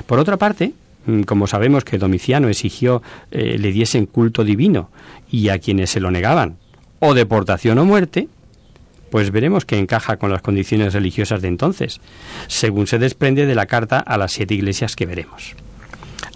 Por 0.06 0.18
otra 0.18 0.38
parte, 0.38 0.72
mm, 1.06 1.24
como 1.24 1.46
sabemos 1.46 1.84
que 1.84 1.98
Domiciano 1.98 2.48
exigió 2.48 3.02
eh, 3.32 3.58
le 3.60 3.72
diesen 3.72 4.06
culto 4.06 4.44
divino 4.44 4.90
y 5.30 5.50
a 5.50 5.60
quienes 5.60 5.90
se 5.90 6.00
lo 6.00 6.10
negaban, 6.10 6.58
o 7.00 7.14
deportación 7.14 7.78
o 7.80 7.86
muerte, 7.86 8.28
pues 9.10 9.30
veremos 9.30 9.66
que 9.66 9.78
encaja 9.78 10.18
con 10.18 10.32
las 10.32 10.42
condiciones 10.42 10.94
religiosas 10.94 11.42
de 11.42 11.50
entonces, 11.50 12.00
según 12.48 12.88
se 12.88 12.98
desprende 12.98 13.46
de 13.46 13.56
la 13.56 13.66
carta 13.66 14.00
a 14.00 14.18
las 14.18 14.32
siete 14.32 14.54
iglesias 14.54 14.96
que 14.96 15.06
veremos. 15.06 15.54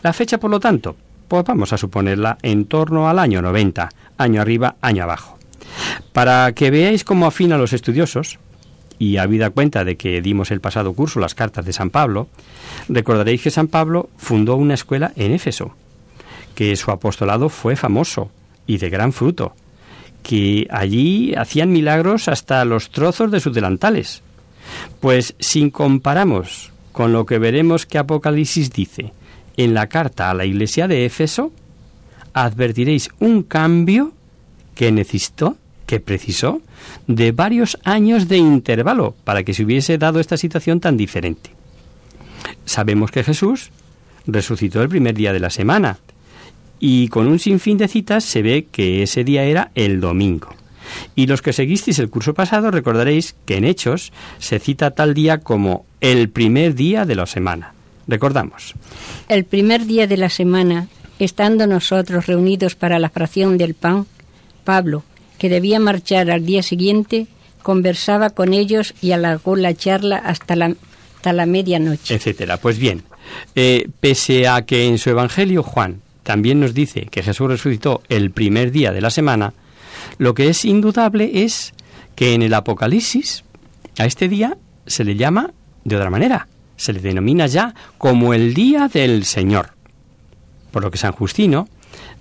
La 0.03 0.11
fecha, 0.11 0.39
por 0.39 0.51
lo 0.51 0.59
tanto, 0.59 0.97
pues 1.27 1.43
vamos 1.45 1.73
a 1.73 1.77
suponerla 1.77 2.37
en 2.41 2.65
torno 2.65 3.09
al 3.09 3.19
año 3.19 3.41
90, 3.41 3.89
año 4.17 4.41
arriba, 4.41 4.75
año 4.81 5.03
abajo. 5.03 5.37
Para 6.13 6.51
que 6.53 6.71
veáis 6.71 7.03
cómo 7.03 7.25
afina 7.25 7.57
los 7.57 7.73
estudiosos, 7.73 8.39
y 8.97 9.17
habida 9.17 9.49
cuenta 9.49 9.83
de 9.83 9.97
que 9.97 10.21
dimos 10.21 10.51
el 10.51 10.61
pasado 10.61 10.93
curso 10.93 11.19
las 11.19 11.35
cartas 11.35 11.65
de 11.65 11.73
San 11.73 11.89
Pablo, 11.89 12.27
recordaréis 12.87 13.41
que 13.41 13.51
San 13.51 13.67
Pablo 13.67 14.09
fundó 14.17 14.55
una 14.55 14.73
escuela 14.73 15.11
en 15.15 15.33
Éfeso, 15.33 15.75
que 16.53 16.75
su 16.75 16.91
apostolado 16.91 17.49
fue 17.49 17.75
famoso 17.75 18.31
y 18.65 18.77
de 18.77 18.89
gran 18.89 19.11
fruto, 19.11 19.53
que 20.23 20.67
allí 20.71 21.33
hacían 21.35 21.71
milagros 21.71 22.27
hasta 22.27 22.63
los 22.65 22.89
trozos 22.89 23.31
de 23.31 23.39
sus 23.39 23.53
delantales. 23.53 24.21
Pues 24.99 25.35
si 25.39 25.69
comparamos 25.69 26.71
con 26.91 27.11
lo 27.11 27.25
que 27.25 27.37
veremos 27.37 27.85
que 27.85 27.97
Apocalipsis 27.97 28.71
dice 28.71 29.11
en 29.57 29.73
la 29.73 29.87
carta 29.87 30.29
a 30.29 30.33
la 30.33 30.45
iglesia 30.45 30.87
de 30.87 31.05
Éfeso, 31.05 31.51
advertiréis 32.33 33.09
un 33.19 33.43
cambio 33.43 34.13
que 34.75 34.91
necesitó 34.91 35.57
que 35.85 35.99
precisó 35.99 36.61
de 37.07 37.31
varios 37.31 37.77
años 37.83 38.27
de 38.27 38.37
intervalo 38.37 39.15
para 39.23 39.43
que 39.43 39.53
se 39.53 39.63
hubiese 39.63 39.97
dado 39.97 40.19
esta 40.19 40.37
situación 40.37 40.79
tan 40.79 40.97
diferente. 40.97 41.51
Sabemos 42.65 43.11
que 43.11 43.23
Jesús 43.23 43.71
resucitó 44.27 44.81
el 44.81 44.89
primer 44.89 45.15
día 45.15 45.33
de 45.33 45.39
la 45.39 45.49
semana 45.49 45.99
y 46.79 47.07
con 47.07 47.27
un 47.27 47.39
sinfín 47.39 47.77
de 47.77 47.87
citas 47.87 48.23
se 48.23 48.41
ve 48.41 48.67
que 48.71 49.03
ese 49.03 49.23
día 49.23 49.43
era 49.43 49.71
el 49.75 50.01
domingo. 50.01 50.49
Y 51.15 51.27
los 51.27 51.41
que 51.41 51.53
seguisteis 51.53 51.99
el 51.99 52.09
curso 52.09 52.33
pasado 52.33 52.71
recordaréis 52.71 53.35
que 53.45 53.57
en 53.57 53.65
Hechos 53.65 54.11
se 54.37 54.59
cita 54.59 54.91
tal 54.91 55.13
día 55.13 55.39
como 55.39 55.85
el 56.01 56.29
primer 56.29 56.75
día 56.75 57.05
de 57.05 57.15
la 57.15 57.25
semana. 57.25 57.74
Recordamos. 58.07 58.73
El 59.27 59.45
primer 59.45 59.85
día 59.85 60.07
de 60.07 60.17
la 60.17 60.29
semana, 60.29 60.87
estando 61.19 61.67
nosotros 61.67 62.27
reunidos 62.27 62.75
para 62.75 62.99
la 62.99 63.09
fracción 63.09 63.57
del 63.57 63.73
pan, 63.73 64.05
Pablo, 64.63 65.03
que 65.37 65.49
debía 65.49 65.79
marchar 65.79 66.29
al 66.31 66.45
día 66.45 66.63
siguiente, 66.63 67.27
conversaba 67.61 68.29
con 68.29 68.53
ellos 68.53 68.93
y 69.01 69.11
alargó 69.11 69.55
la 69.55 69.73
charla 69.73 70.17
hasta 70.17 70.55
la, 70.55 70.75
hasta 71.15 71.33
la 71.33 71.45
medianoche. 71.45 72.15
Etcétera. 72.15 72.57
Pues 72.57 72.77
bien, 72.77 73.03
eh, 73.55 73.87
pese 73.99 74.47
a 74.47 74.65
que 74.65 74.87
en 74.87 74.97
su 74.97 75.09
Evangelio 75.09 75.63
Juan 75.63 76.01
también 76.23 76.59
nos 76.59 76.73
dice 76.73 77.07
que 77.09 77.23
Jesús 77.23 77.47
resucitó 77.47 78.01
el 78.09 78.31
primer 78.31 78.71
día 78.71 78.91
de 78.91 79.01
la 79.01 79.09
semana, 79.09 79.53
lo 80.17 80.33
que 80.33 80.49
es 80.49 80.65
indudable 80.65 81.43
es 81.43 81.73
que 82.15 82.33
en 82.33 82.41
el 82.41 82.53
Apocalipsis 82.53 83.43
a 83.97 84.05
este 84.05 84.27
día 84.27 84.57
se 84.85 85.03
le 85.03 85.15
llama 85.15 85.51
de 85.83 85.95
otra 85.95 86.09
manera, 86.09 86.47
se 86.77 86.93
le 86.93 86.99
denomina 86.99 87.47
ya 87.47 87.73
como 87.97 88.33
el 88.33 88.53
día 88.53 88.89
del 88.91 89.25
Señor. 89.25 89.71
Por 90.71 90.83
lo 90.83 90.91
que 90.91 90.97
San 90.97 91.13
Justino 91.13 91.67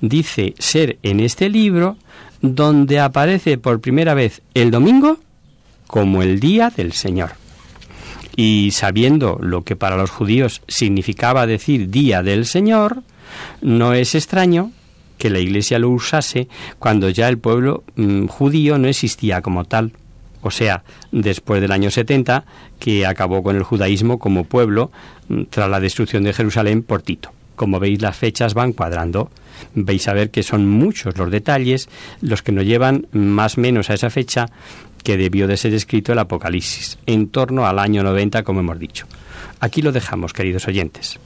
dice 0.01 0.55
ser 0.59 0.99
en 1.03 1.21
este 1.21 1.49
libro 1.49 1.97
donde 2.41 3.01
aparece 3.01 3.59
por 3.59 3.81
primera 3.81 4.15
vez 4.15 4.43
el 4.55 4.71
domingo 4.71 5.19
como 5.87 6.23
el 6.23 6.41
día 6.41 6.71
del 6.71 6.93
Señor. 6.93 7.33
Y 8.37 8.73
sabiendo 8.73 9.39
lo 9.41 9.63
que 9.63 9.77
para 9.77 9.97
los 9.97 10.11
judíos 10.11 10.61
significaba 10.67 11.47
decir 11.47 11.89
día 11.91 12.23
del 12.23 12.47
Señor, 12.47 13.03
no 13.61 13.95
es 13.95 14.15
extraño 14.15 14.73
que 15.19 15.31
la 15.31 15.39
Iglesia 15.39 15.79
lo 15.79 15.91
usase 15.91 16.49
cuando 16.79 17.09
ya 17.09 17.29
el 17.29 17.39
pueblo 17.39 17.85
mm, 17.97 18.27
judío 18.27 18.77
no 18.79 18.89
existía 18.89 19.41
como 19.41 19.65
tal. 19.65 19.93
O 20.45 20.51
sea, 20.51 20.85
después 21.11 21.63
del 21.63 21.73
año 21.73 21.91
70, 21.91 22.45
que 22.79 23.07
acabó 23.07 23.43
con 23.43 23.57
el 23.57 23.63
judaísmo 23.63 24.19
como 24.19 24.45
pueblo 24.45 24.91
mm, 25.29 25.45
tras 25.49 25.71
la 25.71 25.81
destrucción 25.81 26.23
de 26.23 26.35
Jerusalén 26.35 26.83
por 26.83 27.01
Tito. 27.01 27.31
Como 27.57 27.81
veis, 27.81 28.03
las 28.03 28.15
fechas 28.17 28.53
van 28.53 28.75
cuadrando 28.75 29.31
vais 29.75 30.07
a 30.09 30.13
ver 30.13 30.31
que 30.31 30.43
son 30.43 30.69
muchos 30.69 31.17
los 31.17 31.31
detalles 31.31 31.89
los 32.21 32.43
que 32.43 32.53
nos 32.53 32.65
llevan 32.65 33.07
más 33.13 33.57
o 33.57 33.61
menos 33.63 33.89
a 33.89 33.95
esa 33.95 34.11
fecha 34.11 34.51
que 35.03 35.17
debió 35.17 35.47
de 35.47 35.57
ser 35.57 35.73
escrito 35.73 36.13
el 36.13 36.19
Apocalipsis, 36.19 36.99
en 37.07 37.29
torno 37.29 37.67
al 37.67 37.79
año 37.79 38.03
90, 38.03 38.43
como 38.43 38.61
hemos 38.61 38.79
dicho. 38.79 39.07
Aquí 39.61 39.81
lo 39.81 39.93
dejamos, 39.93 40.33
queridos 40.33 40.67
oyentes. 40.67 41.19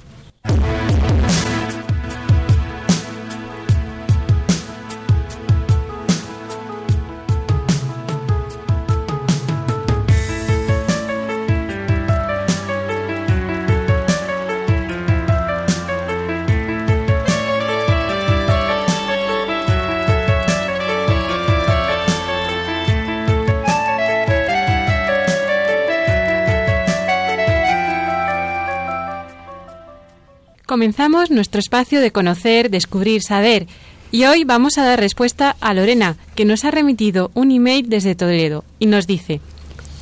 Comenzamos 30.78 31.32
nuestro 31.32 31.58
espacio 31.58 32.00
de 32.00 32.12
conocer, 32.12 32.70
descubrir, 32.70 33.20
saber. 33.20 33.66
Y 34.12 34.26
hoy 34.26 34.44
vamos 34.44 34.78
a 34.78 34.84
dar 34.84 35.00
respuesta 35.00 35.56
a 35.60 35.74
Lorena, 35.74 36.16
que 36.36 36.44
nos 36.44 36.64
ha 36.64 36.70
remitido 36.70 37.32
un 37.34 37.50
email 37.50 37.88
desde 37.88 38.14
Toledo 38.14 38.64
y 38.78 38.86
nos 38.86 39.08
dice: 39.08 39.40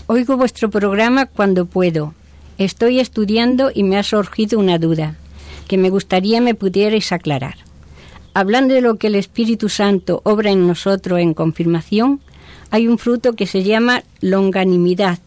Oigo 0.06 0.36
vuestro 0.36 0.68
programa 0.68 1.24
cuando 1.24 1.64
puedo. 1.64 2.12
Estoy 2.58 3.00
estudiando 3.00 3.70
y 3.74 3.84
me 3.84 3.96
ha 3.96 4.02
surgido 4.02 4.58
una 4.58 4.78
duda 4.78 5.16
que 5.66 5.78
me 5.78 5.88
gustaría 5.88 6.42
me 6.42 6.54
pudierais 6.54 7.10
aclarar. 7.10 7.54
Hablando 8.34 8.74
de 8.74 8.82
lo 8.82 8.96
que 8.96 9.06
el 9.06 9.14
Espíritu 9.14 9.70
Santo 9.70 10.20
obra 10.24 10.50
en 10.50 10.66
nosotros 10.66 11.20
en 11.20 11.32
confirmación, 11.32 12.20
hay 12.70 12.86
un 12.86 12.98
fruto 12.98 13.32
que 13.32 13.46
se 13.46 13.62
llama 13.62 14.02
longanimidad 14.20 15.20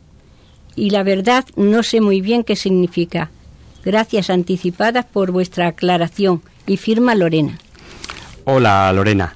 y 0.75 0.91
la 0.91 1.01
verdad 1.01 1.43
no 1.55 1.81
sé 1.81 2.01
muy 2.01 2.21
bien 2.21 2.43
qué 2.43 2.55
significa. 2.55 3.31
Gracias 3.89 4.30
anticipadas 4.30 5.04
por 5.04 5.32
vuestra 5.32 5.65
aclaración. 5.65 6.43
Y 6.67 6.78
firma 6.78 7.15
Lorena. 7.15 7.58
Hola, 8.45 8.93
Lorena. 8.93 9.36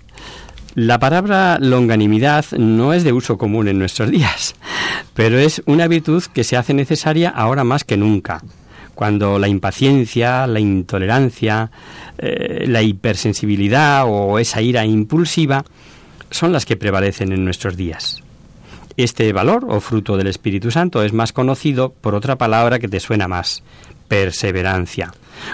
La 0.76 1.00
palabra 1.00 1.58
longanimidad 1.60 2.46
no 2.60 2.94
es 2.94 3.04
de 3.04 3.14
uso 3.14 3.40
común 3.40 3.68
en 3.68 3.80
nuestros 3.80 4.12
días, 4.12 4.54
pero 5.16 5.40
es 5.40 5.64
una 5.66 5.88
virtud 5.88 6.22
que 6.32 6.44
se 6.44 6.56
hace 6.56 6.76
necesaria 6.76 7.30
ahora 7.30 7.64
más 7.64 7.84
que 7.84 7.98
nunca, 7.98 8.44
cuando 8.94 9.40
la 9.40 9.48
impaciencia, 9.48 10.46
la 10.46 10.60
intolerancia, 10.60 11.72
eh, 12.20 12.66
la 12.68 12.84
hipersensibilidad 12.84 14.04
o 14.06 14.38
esa 14.38 14.62
ira 14.62 14.86
impulsiva 14.86 15.66
son 16.30 16.54
las 16.54 16.68
que 16.68 16.78
prevalecen 16.78 17.32
en 17.32 17.44
nuestros 17.44 17.76
días. 17.76 18.22
Este 18.98 19.34
valor 19.34 19.66
o 19.68 19.80
fruto 19.80 20.16
del 20.16 20.28
Espíritu 20.28 20.70
Santo 20.70 21.02
es 21.02 21.12
más 21.12 21.34
conocido 21.34 21.92
por 21.92 22.14
otra 22.14 22.38
palabra 22.38 22.78
que 22.78 22.88
te 22.88 23.00
suena 23.00 23.28
más, 23.28 23.64
perseverancia. 24.08 25.14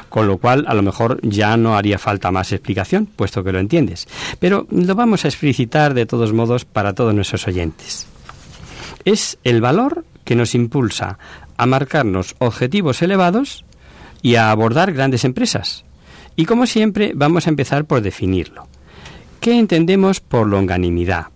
Con 0.09 0.27
lo 0.27 0.37
cual, 0.37 0.65
a 0.67 0.73
lo 0.73 0.81
mejor 0.81 1.19
ya 1.23 1.57
no 1.57 1.75
haría 1.75 1.97
falta 1.97 2.31
más 2.31 2.51
explicación, 2.51 3.07
puesto 3.07 3.43
que 3.43 3.51
lo 3.51 3.59
entiendes. 3.59 4.07
Pero 4.39 4.67
lo 4.69 4.95
vamos 4.95 5.25
a 5.25 5.27
explicitar 5.27 5.93
de 5.93 6.05
todos 6.05 6.33
modos 6.33 6.65
para 6.65 6.93
todos 6.93 7.13
nuestros 7.13 7.47
oyentes. 7.47 8.07
Es 9.05 9.37
el 9.43 9.61
valor 9.61 10.05
que 10.25 10.35
nos 10.35 10.53
impulsa 10.53 11.17
a 11.57 11.65
marcarnos 11.65 12.35
objetivos 12.39 13.01
elevados 13.01 13.65
y 14.21 14.35
a 14.35 14.51
abordar 14.51 14.93
grandes 14.93 15.25
empresas. 15.25 15.85
Y 16.35 16.45
como 16.45 16.67
siempre, 16.67 17.13
vamos 17.15 17.47
a 17.47 17.49
empezar 17.49 17.85
por 17.85 18.01
definirlo. 18.01 18.67
¿Qué 19.39 19.57
entendemos 19.57 20.19
por 20.19 20.47
longanimidad? 20.47 21.27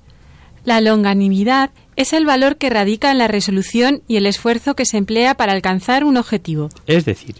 La 0.65 0.80
longanimidad 0.80 1.71
es 1.95 2.13
el 2.13 2.25
valor 2.25 2.58
que 2.58 2.69
radica 2.69 3.12
en 3.12 3.17
la 3.17 3.27
resolución 3.27 4.01
y 4.08 4.17
el 4.17 4.25
esfuerzo 4.25 4.75
que 4.75 4.86
se 4.86 4.97
emplea 4.97 5.36
para 5.36 5.53
alcanzar 5.53 6.03
un 6.03 6.17
objetivo. 6.17 6.69
Es 6.88 7.06
decir, 7.06 7.36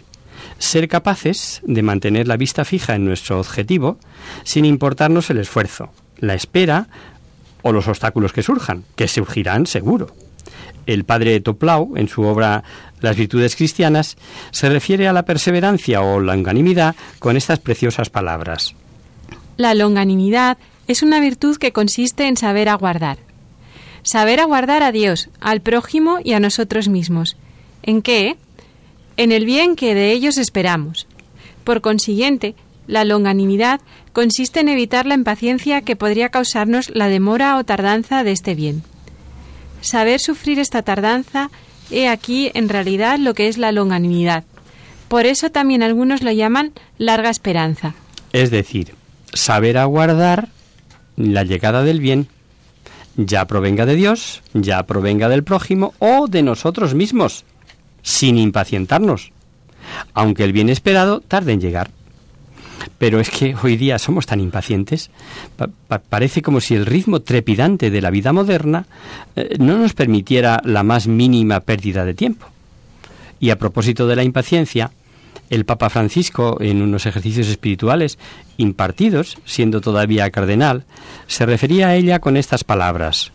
ser 0.58 0.88
capaces 0.88 1.60
de 1.64 1.82
mantener 1.82 2.28
la 2.28 2.36
vista 2.36 2.64
fija 2.64 2.94
en 2.94 3.04
nuestro 3.04 3.38
objetivo 3.40 3.98
sin 4.44 4.64
importarnos 4.64 5.30
el 5.30 5.38
esfuerzo, 5.38 5.90
la 6.18 6.34
espera 6.34 6.88
o 7.62 7.72
los 7.72 7.88
obstáculos 7.88 8.32
que 8.32 8.42
surjan, 8.42 8.84
que 8.96 9.08
surgirán 9.08 9.66
seguro. 9.66 10.14
El 10.86 11.04
padre 11.04 11.40
Toplau, 11.40 11.96
en 11.96 12.08
su 12.08 12.22
obra 12.22 12.62
Las 13.00 13.16
virtudes 13.16 13.56
cristianas, 13.56 14.16
se 14.50 14.68
refiere 14.68 15.08
a 15.08 15.12
la 15.12 15.24
perseverancia 15.24 16.02
o 16.02 16.20
longanimidad 16.20 16.94
con 17.18 17.36
estas 17.36 17.58
preciosas 17.58 18.10
palabras. 18.10 18.74
La 19.56 19.74
longanimidad 19.74 20.58
es 20.86 21.02
una 21.02 21.20
virtud 21.20 21.56
que 21.56 21.72
consiste 21.72 22.28
en 22.28 22.36
saber 22.36 22.68
aguardar. 22.68 23.23
Saber 24.04 24.38
aguardar 24.38 24.82
a 24.82 24.92
Dios, 24.92 25.30
al 25.40 25.62
prójimo 25.62 26.18
y 26.22 26.34
a 26.34 26.40
nosotros 26.40 26.88
mismos. 26.88 27.36
¿En 27.82 28.02
qué? 28.02 28.36
En 29.16 29.32
el 29.32 29.46
bien 29.46 29.76
que 29.76 29.94
de 29.94 30.12
ellos 30.12 30.36
esperamos. 30.36 31.06
Por 31.64 31.80
consiguiente, 31.80 32.54
la 32.86 33.04
longanimidad 33.04 33.80
consiste 34.12 34.60
en 34.60 34.68
evitar 34.68 35.06
la 35.06 35.14
impaciencia 35.14 35.80
que 35.80 35.96
podría 35.96 36.28
causarnos 36.28 36.90
la 36.90 37.08
demora 37.08 37.56
o 37.56 37.64
tardanza 37.64 38.24
de 38.24 38.32
este 38.32 38.54
bien. 38.54 38.82
Saber 39.80 40.20
sufrir 40.20 40.58
esta 40.58 40.82
tardanza, 40.82 41.50
he 41.90 42.06
aquí 42.06 42.50
en 42.52 42.68
realidad 42.68 43.18
lo 43.18 43.32
que 43.32 43.48
es 43.48 43.56
la 43.56 43.72
longanimidad. 43.72 44.44
Por 45.08 45.24
eso 45.24 45.50
también 45.50 45.82
algunos 45.82 46.22
lo 46.22 46.30
llaman 46.30 46.72
larga 46.98 47.30
esperanza. 47.30 47.94
Es 48.32 48.50
decir, 48.50 48.94
saber 49.32 49.78
aguardar 49.78 50.48
la 51.16 51.44
llegada 51.44 51.84
del 51.84 52.00
bien, 52.00 52.28
ya 53.16 53.46
provenga 53.46 53.86
de 53.86 53.94
Dios, 53.94 54.42
ya 54.52 54.82
provenga 54.84 55.28
del 55.28 55.44
prójimo 55.44 55.94
o 55.98 56.26
de 56.26 56.42
nosotros 56.42 56.94
mismos, 56.94 57.44
sin 58.02 58.38
impacientarnos, 58.38 59.32
aunque 60.12 60.44
el 60.44 60.52
bien 60.52 60.68
esperado 60.68 61.20
tarde 61.20 61.52
en 61.52 61.60
llegar. 61.60 61.90
Pero 62.98 63.20
es 63.20 63.30
que 63.30 63.54
hoy 63.62 63.76
día 63.76 63.98
somos 63.98 64.26
tan 64.26 64.40
impacientes, 64.40 65.10
parece 66.10 66.42
como 66.42 66.60
si 66.60 66.74
el 66.74 66.86
ritmo 66.86 67.20
trepidante 67.20 67.90
de 67.90 68.00
la 68.00 68.10
vida 68.10 68.32
moderna 68.32 68.86
eh, 69.36 69.56
no 69.58 69.78
nos 69.78 69.94
permitiera 69.94 70.60
la 70.64 70.82
más 70.82 71.06
mínima 71.06 71.60
pérdida 71.60 72.04
de 72.04 72.14
tiempo. 72.14 72.46
Y 73.40 73.50
a 73.50 73.58
propósito 73.58 74.06
de 74.06 74.16
la 74.16 74.22
impaciencia, 74.22 74.90
el 75.50 75.64
Papa 75.64 75.90
Francisco, 75.90 76.58
en 76.60 76.82
unos 76.82 77.06
ejercicios 77.06 77.48
espirituales 77.48 78.18
impartidos, 78.56 79.38
siendo 79.44 79.80
todavía 79.80 80.30
cardenal, 80.30 80.84
se 81.26 81.46
refería 81.46 81.88
a 81.88 81.96
ella 81.96 82.18
con 82.18 82.36
estas 82.36 82.64
palabras. 82.64 83.32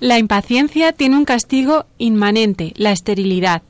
La 0.00 0.18
impaciencia 0.18 0.92
tiene 0.92 1.16
un 1.16 1.24
castigo 1.24 1.86
inmanente, 1.98 2.72
la 2.76 2.92
esterilidad. 2.92 3.62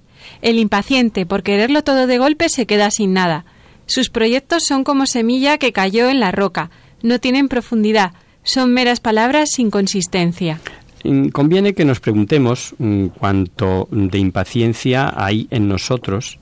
El 0.42 0.59
impaciente, 0.59 1.26
por 1.26 1.42
quererlo 1.42 1.83
todo 1.83 2.06
de 2.06 2.18
golpe, 2.18 2.48
se 2.48 2.66
queda 2.66 2.90
sin 2.90 3.12
nada. 3.12 3.44
Sus 3.87 4.11
proyectos 4.11 4.64
son 4.66 4.85
como 4.85 5.06
semilla 5.06 5.59
que 5.59 5.72
cayó 5.72 6.09
en 6.09 6.20
la 6.20 6.30
roca, 6.30 6.70
no 7.02 7.18
tienen 7.18 7.48
profundidad, 7.48 8.12
son 8.42 8.72
meras 8.72 9.00
palabras 9.00 9.50
sin 9.50 9.70
consistencia. 9.70 10.61
Mm, 11.04 11.28
conviene 11.28 11.74
que 11.74 11.85
nos 11.85 12.00
preguntemos 12.00 12.74
mm, 12.78 13.06
cuánto 13.06 13.88
de 13.90 14.18
impaciencia 14.18 15.12
hay 15.16 15.48
en 15.50 15.68
nosotros 15.68 16.38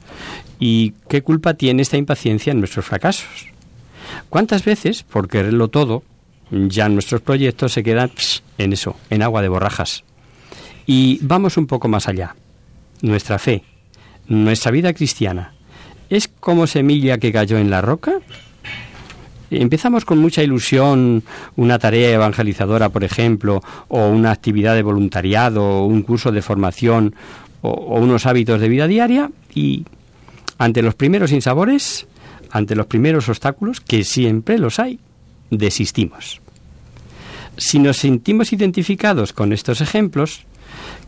¿Y 0.58 0.94
qué 1.08 1.22
culpa 1.22 1.54
tiene 1.54 1.82
esta 1.82 1.96
impaciencia 1.96 2.52
en 2.52 2.58
nuestros 2.58 2.84
fracasos? 2.84 3.28
¿Cuántas 4.28 4.64
veces, 4.64 5.02
por 5.02 5.28
quererlo 5.28 5.68
todo, 5.68 6.02
ya 6.50 6.88
nuestros 6.88 7.20
proyectos 7.20 7.72
se 7.72 7.82
quedan 7.82 8.10
en 8.56 8.72
eso, 8.72 8.96
en 9.10 9.22
agua 9.22 9.42
de 9.42 9.48
borrajas? 9.48 10.04
Y 10.86 11.18
vamos 11.22 11.56
un 11.56 11.66
poco 11.66 11.88
más 11.88 12.08
allá. 12.08 12.34
Nuestra 13.02 13.38
fe, 13.38 13.62
nuestra 14.26 14.72
vida 14.72 14.92
cristiana, 14.92 15.54
¿es 16.10 16.28
como 16.28 16.66
semilla 16.66 17.18
que 17.18 17.32
cayó 17.32 17.58
en 17.58 17.70
la 17.70 17.80
roca? 17.80 18.14
Empezamos 19.50 20.04
con 20.04 20.18
mucha 20.18 20.42
ilusión 20.42 21.22
una 21.56 21.78
tarea 21.78 22.10
evangelizadora, 22.10 22.88
por 22.88 23.04
ejemplo, 23.04 23.62
o 23.88 24.08
una 24.08 24.32
actividad 24.32 24.74
de 24.74 24.82
voluntariado, 24.82 25.64
o 25.64 25.86
un 25.86 26.02
curso 26.02 26.32
de 26.32 26.42
formación, 26.42 27.14
o, 27.62 27.70
o 27.70 28.00
unos 28.00 28.26
hábitos 28.26 28.60
de 28.60 28.68
vida 28.68 28.86
diaria, 28.86 29.30
y 29.54 29.84
ante 30.58 30.82
los 30.82 30.94
primeros 30.94 31.32
insabores, 31.32 32.06
ante 32.50 32.74
los 32.74 32.86
primeros 32.86 33.28
obstáculos, 33.28 33.80
que 33.80 34.04
siempre 34.04 34.58
los 34.58 34.78
hay, 34.78 34.98
desistimos. 35.50 36.40
Si 37.56 37.78
nos 37.78 37.96
sentimos 37.96 38.52
identificados 38.52 39.32
con 39.32 39.52
estos 39.52 39.80
ejemplos, 39.80 40.44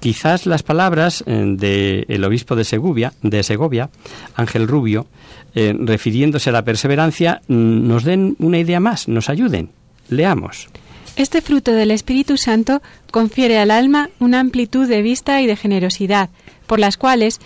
quizás 0.00 0.46
las 0.46 0.62
palabras 0.62 1.22
eh, 1.26 2.04
del 2.06 2.24
obispo 2.24 2.56
de 2.56 2.64
Segovia, 2.64 3.12
de 3.22 3.42
Segovia, 3.42 3.90
Ángel 4.34 4.66
Rubio, 4.66 5.06
eh, 5.54 5.74
refiriéndose 5.78 6.50
a 6.50 6.52
la 6.52 6.64
perseverancia, 6.64 7.42
mm, 7.48 7.86
nos 7.86 8.04
den 8.04 8.36
una 8.38 8.58
idea 8.58 8.80
más, 8.80 9.08
nos 9.08 9.28
ayuden. 9.28 9.70
Leamos. 10.08 10.68
Este 11.16 11.42
fruto 11.42 11.72
del 11.72 11.90
Espíritu 11.90 12.36
Santo 12.36 12.82
confiere 13.10 13.58
al 13.58 13.70
alma 13.70 14.10
una 14.20 14.40
amplitud 14.40 14.88
de 14.88 15.02
vista 15.02 15.42
y 15.42 15.46
de 15.46 15.56
generosidad, 15.56 16.30
por 16.66 16.78
las 16.78 16.96
cuales 16.96 17.40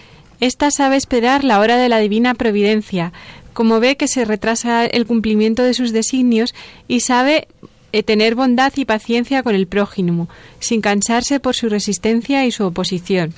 esta 0.45 0.71
sabe 0.71 0.97
esperar 0.97 1.43
la 1.43 1.59
hora 1.59 1.79
de 1.79 1.89
la 1.89 1.99
divina 1.99 2.35
providencia, 2.35 3.13
como 3.55 3.81
ve 3.81 3.97
que 3.97 4.09
se 4.09 4.27
retrasa 4.27 4.85
el 4.85 5.07
cumplimiento 5.07 5.63
de 5.63 5.73
sus 5.73 5.91
designios 5.93 6.55
y 6.87 7.01
sabe 7.01 7.49
eh, 7.93 8.03
tener 8.03 8.35
bondad 8.35 8.73
y 8.77 8.85
paciencia 8.85 9.43
con 9.43 9.55
el 9.55 9.67
prójimo, 9.67 10.29
sin 10.59 10.83
cansarse 10.83 11.41
por 11.41 11.55
su 11.55 11.71
resistencia 11.71 12.45
y 12.45 12.51
su 12.51 12.65
oposición. 12.65 13.33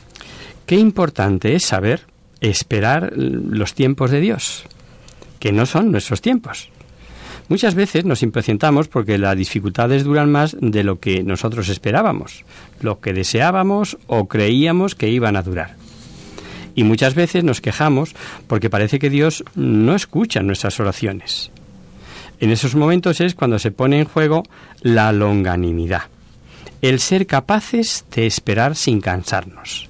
Qué 0.66 0.74
importante 0.74 1.54
es 1.54 1.64
saber 1.64 2.00
esperar 2.40 3.12
los 3.16 3.74
tiempos 3.74 4.10
de 4.10 4.20
Dios, 4.20 4.64
que 5.38 5.52
no 5.52 5.64
son 5.64 5.92
nuestros 5.92 6.20
tiempos. 6.20 6.70
Muchas 7.48 7.76
veces 7.76 8.04
nos 8.04 8.24
impacientamos 8.24 8.88
porque 8.88 9.16
las 9.16 9.36
dificultades 9.36 10.02
duran 10.02 10.32
más 10.32 10.56
de 10.60 10.82
lo 10.82 10.98
que 10.98 11.22
nosotros 11.22 11.68
esperábamos, 11.68 12.44
lo 12.80 12.98
que 12.98 13.12
deseábamos 13.12 13.96
o 14.08 14.26
creíamos 14.26 14.96
que 14.96 15.08
iban 15.08 15.36
a 15.36 15.42
durar. 15.42 15.85
Y 16.76 16.84
muchas 16.84 17.16
veces 17.16 17.42
nos 17.42 17.60
quejamos 17.60 18.14
porque 18.46 18.70
parece 18.70 19.00
que 19.00 19.10
Dios 19.10 19.42
no 19.56 19.96
escucha 19.96 20.42
nuestras 20.42 20.78
oraciones. 20.78 21.50
En 22.38 22.50
esos 22.50 22.74
momentos 22.76 23.20
es 23.20 23.34
cuando 23.34 23.58
se 23.58 23.70
pone 23.70 23.98
en 23.98 24.04
juego 24.04 24.44
la 24.82 25.10
longanimidad, 25.10 26.02
el 26.82 27.00
ser 27.00 27.26
capaces 27.26 28.04
de 28.14 28.26
esperar 28.26 28.76
sin 28.76 29.00
cansarnos. 29.00 29.88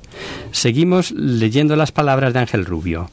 Seguimos 0.53 1.11
leyendo 1.11 1.75
las 1.77 1.91
palabras 1.93 2.33
de 2.33 2.39
Ángel 2.39 2.65
Rubio. 2.65 3.11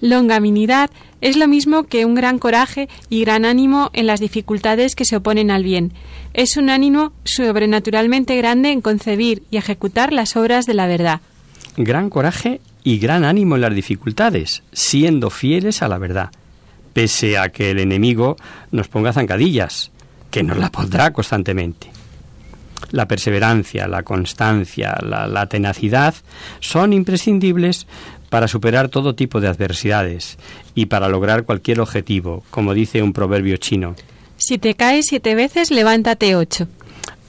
Longanimidad 0.00 0.90
es 1.20 1.36
lo 1.36 1.48
mismo 1.48 1.82
que 1.84 2.04
un 2.04 2.14
gran 2.14 2.38
coraje 2.38 2.88
y 3.10 3.22
gran 3.22 3.44
ánimo 3.44 3.90
en 3.94 4.06
las 4.06 4.20
dificultades 4.20 4.94
que 4.94 5.04
se 5.04 5.16
oponen 5.16 5.50
al 5.50 5.64
bien. 5.64 5.92
Es 6.34 6.56
un 6.56 6.70
ánimo 6.70 7.12
sobrenaturalmente 7.24 8.36
grande 8.36 8.70
en 8.70 8.80
concebir 8.80 9.42
y 9.50 9.56
ejecutar 9.56 10.12
las 10.12 10.36
obras 10.36 10.66
de 10.66 10.74
la 10.74 10.86
verdad. 10.86 11.20
Gran 11.76 12.10
coraje 12.10 12.60
y 12.88 12.98
gran 12.98 13.26
ánimo 13.26 13.56
en 13.56 13.60
las 13.60 13.74
dificultades, 13.74 14.62
siendo 14.72 15.28
fieles 15.28 15.82
a 15.82 15.88
la 15.88 15.98
verdad, 15.98 16.30
pese 16.94 17.36
a 17.36 17.50
que 17.50 17.72
el 17.72 17.80
enemigo 17.80 18.36
nos 18.70 18.88
ponga 18.88 19.12
zancadillas, 19.12 19.90
que 20.30 20.42
nos 20.42 20.56
la 20.56 20.72
pondrá 20.72 21.12
constantemente. 21.12 21.90
La 22.90 23.06
perseverancia, 23.06 23.88
la 23.88 24.04
constancia, 24.04 24.96
la, 25.02 25.46
tenacidad 25.50 26.14
son 26.60 26.94
imprescindibles 26.94 27.86
para 28.30 28.48
superar 28.48 28.88
todo 28.88 29.14
tipo 29.14 29.38
de 29.42 29.48
adversidades 29.48 30.38
y 30.74 30.86
para 30.86 31.10
lograr 31.10 31.44
cualquier 31.44 31.80
objetivo, 31.80 32.42
como 32.50 32.72
dice 32.72 33.02
un 33.02 33.12
proverbio 33.12 33.58
chino. 33.58 33.96
Si 34.38 34.56
te 34.56 34.72
caes 34.72 35.08
siete 35.10 35.34
veces, 35.34 35.70
levántate 35.70 36.36
ocho. 36.36 36.68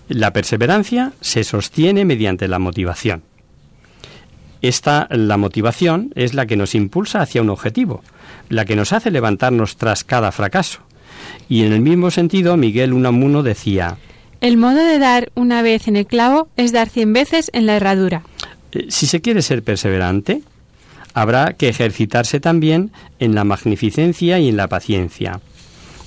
La 0.07 0.31
perseverancia 0.31 1.11
se 1.19 1.43
sostiene 1.43 2.05
mediante 2.05 2.47
la 2.47 2.59
motivación. 2.59 3.23
Esta, 4.61 5.07
la 5.09 5.37
motivación, 5.37 6.11
es 6.15 6.33
la 6.33 6.45
que 6.45 6.57
nos 6.57 6.75
impulsa 6.75 7.21
hacia 7.21 7.41
un 7.41 7.49
objetivo, 7.49 8.03
la 8.49 8.65
que 8.65 8.75
nos 8.75 8.91
hace 8.91 9.09
levantarnos 9.09 9.77
tras 9.77 10.03
cada 10.03 10.31
fracaso. 10.31 10.81
Y 11.47 11.63
en 11.63 11.71
el 11.71 11.81
mismo 11.81 12.11
sentido, 12.11 12.57
Miguel 12.57 12.93
Unamuno 12.93 13.41
decía, 13.41 13.97
El 14.41 14.57
modo 14.57 14.83
de 14.83 14.99
dar 14.99 15.31
una 15.35 15.61
vez 15.61 15.87
en 15.87 15.95
el 15.95 16.05
clavo 16.05 16.49
es 16.57 16.73
dar 16.73 16.89
cien 16.89 17.13
veces 17.13 17.49
en 17.53 17.65
la 17.65 17.77
herradura. 17.77 18.23
Eh, 18.73 18.87
si 18.89 19.07
se 19.07 19.21
quiere 19.21 19.41
ser 19.41 19.63
perseverante, 19.63 20.41
habrá 21.13 21.53
que 21.53 21.69
ejercitarse 21.69 22.39
también 22.39 22.91
en 23.19 23.35
la 23.35 23.45
magnificencia 23.45 24.39
y 24.39 24.49
en 24.49 24.57
la 24.57 24.67
paciencia. 24.67 25.39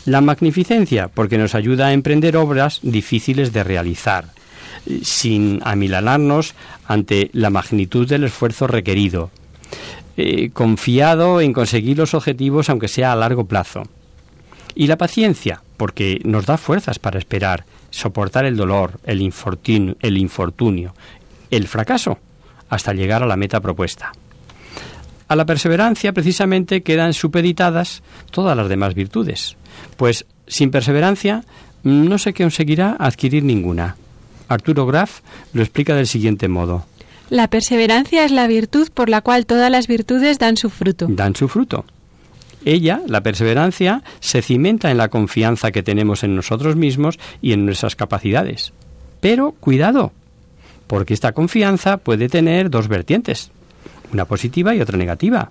La 0.04 0.20
magnificencia 0.20 1.08
porque 1.08 1.38
nos 1.38 1.54
ayuda 1.54 1.86
a 1.86 1.92
emprender 1.92 2.36
obras 2.36 2.80
difíciles 2.82 3.52
de 3.52 3.64
realizar 3.64 4.26
sin 5.02 5.60
amilanarnos 5.64 6.54
ante 6.86 7.30
la 7.32 7.50
magnitud 7.50 8.08
del 8.08 8.24
esfuerzo 8.24 8.66
requerido, 8.66 9.30
eh, 10.16 10.50
confiado 10.52 11.40
en 11.40 11.52
conseguir 11.52 11.98
los 11.98 12.14
objetivos 12.14 12.68
aunque 12.68 12.88
sea 12.88 13.12
a 13.12 13.16
largo 13.16 13.46
plazo. 13.46 13.84
Y 14.74 14.86
la 14.86 14.96
paciencia, 14.96 15.62
porque 15.76 16.20
nos 16.24 16.46
da 16.46 16.56
fuerzas 16.56 16.98
para 16.98 17.18
esperar, 17.18 17.64
soportar 17.90 18.44
el 18.44 18.56
dolor, 18.56 19.00
el 19.04 19.20
infortunio, 19.20 19.96
el, 20.00 20.16
infortunio, 20.16 20.94
el 21.50 21.68
fracaso, 21.68 22.18
hasta 22.68 22.94
llegar 22.94 23.22
a 23.22 23.26
la 23.26 23.36
meta 23.36 23.60
propuesta. 23.60 24.12
A 25.28 25.36
la 25.36 25.46
perseverancia 25.46 26.12
precisamente 26.12 26.82
quedan 26.82 27.12
supeditadas 27.12 28.02
todas 28.30 28.56
las 28.56 28.68
demás 28.68 28.94
virtudes, 28.94 29.56
pues 29.96 30.26
sin 30.46 30.70
perseverancia 30.70 31.44
no 31.84 32.18
se 32.18 32.34
conseguirá 32.34 32.96
adquirir 32.98 33.44
ninguna. 33.44 33.96
Arturo 34.48 34.86
Graf 34.86 35.20
lo 35.52 35.62
explica 35.62 35.94
del 35.94 36.06
siguiente 36.06 36.48
modo. 36.48 36.86
La 37.30 37.48
perseverancia 37.48 38.24
es 38.24 38.30
la 38.30 38.46
virtud 38.46 38.88
por 38.92 39.08
la 39.08 39.22
cual 39.22 39.46
todas 39.46 39.70
las 39.70 39.86
virtudes 39.86 40.38
dan 40.38 40.56
su 40.56 40.68
fruto. 40.68 41.06
Dan 41.08 41.34
su 41.34 41.48
fruto. 41.48 41.84
Ella, 42.64 43.00
la 43.06 43.22
perseverancia, 43.22 44.02
se 44.20 44.42
cimenta 44.42 44.90
en 44.90 44.98
la 44.98 45.08
confianza 45.08 45.72
que 45.72 45.82
tenemos 45.82 46.22
en 46.22 46.36
nosotros 46.36 46.76
mismos 46.76 47.18
y 47.40 47.52
en 47.52 47.64
nuestras 47.64 47.96
capacidades. 47.96 48.72
Pero 49.20 49.52
cuidado, 49.52 50.12
porque 50.86 51.14
esta 51.14 51.32
confianza 51.32 51.96
puede 51.96 52.28
tener 52.28 52.70
dos 52.70 52.88
vertientes, 52.88 53.50
una 54.12 54.26
positiva 54.26 54.74
y 54.74 54.80
otra 54.80 54.98
negativa. 54.98 55.50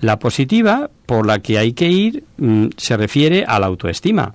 La 0.00 0.18
positiva, 0.18 0.90
por 1.06 1.26
la 1.26 1.40
que 1.40 1.58
hay 1.58 1.72
que 1.72 1.88
ir, 1.88 2.24
mm, 2.38 2.68
se 2.76 2.96
refiere 2.96 3.44
a 3.46 3.58
la 3.58 3.66
autoestima. 3.66 4.34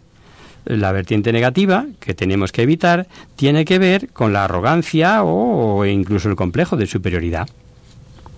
La 0.66 0.91
vertiente 0.91 1.32
negativa, 1.32 1.86
que 1.99 2.13
tenemos 2.13 2.51
que 2.51 2.63
evitar, 2.63 3.07
tiene 3.36 3.66
que 3.66 3.80
ver 3.80 4.09
con 4.09 4.34
la 4.34 4.45
arrogancia 4.45 5.24
o 5.24 5.86
incluso 5.86 6.30
el 6.30 6.36
complejo 6.36 6.76
de 6.76 6.88
superioridad. 6.88 7.47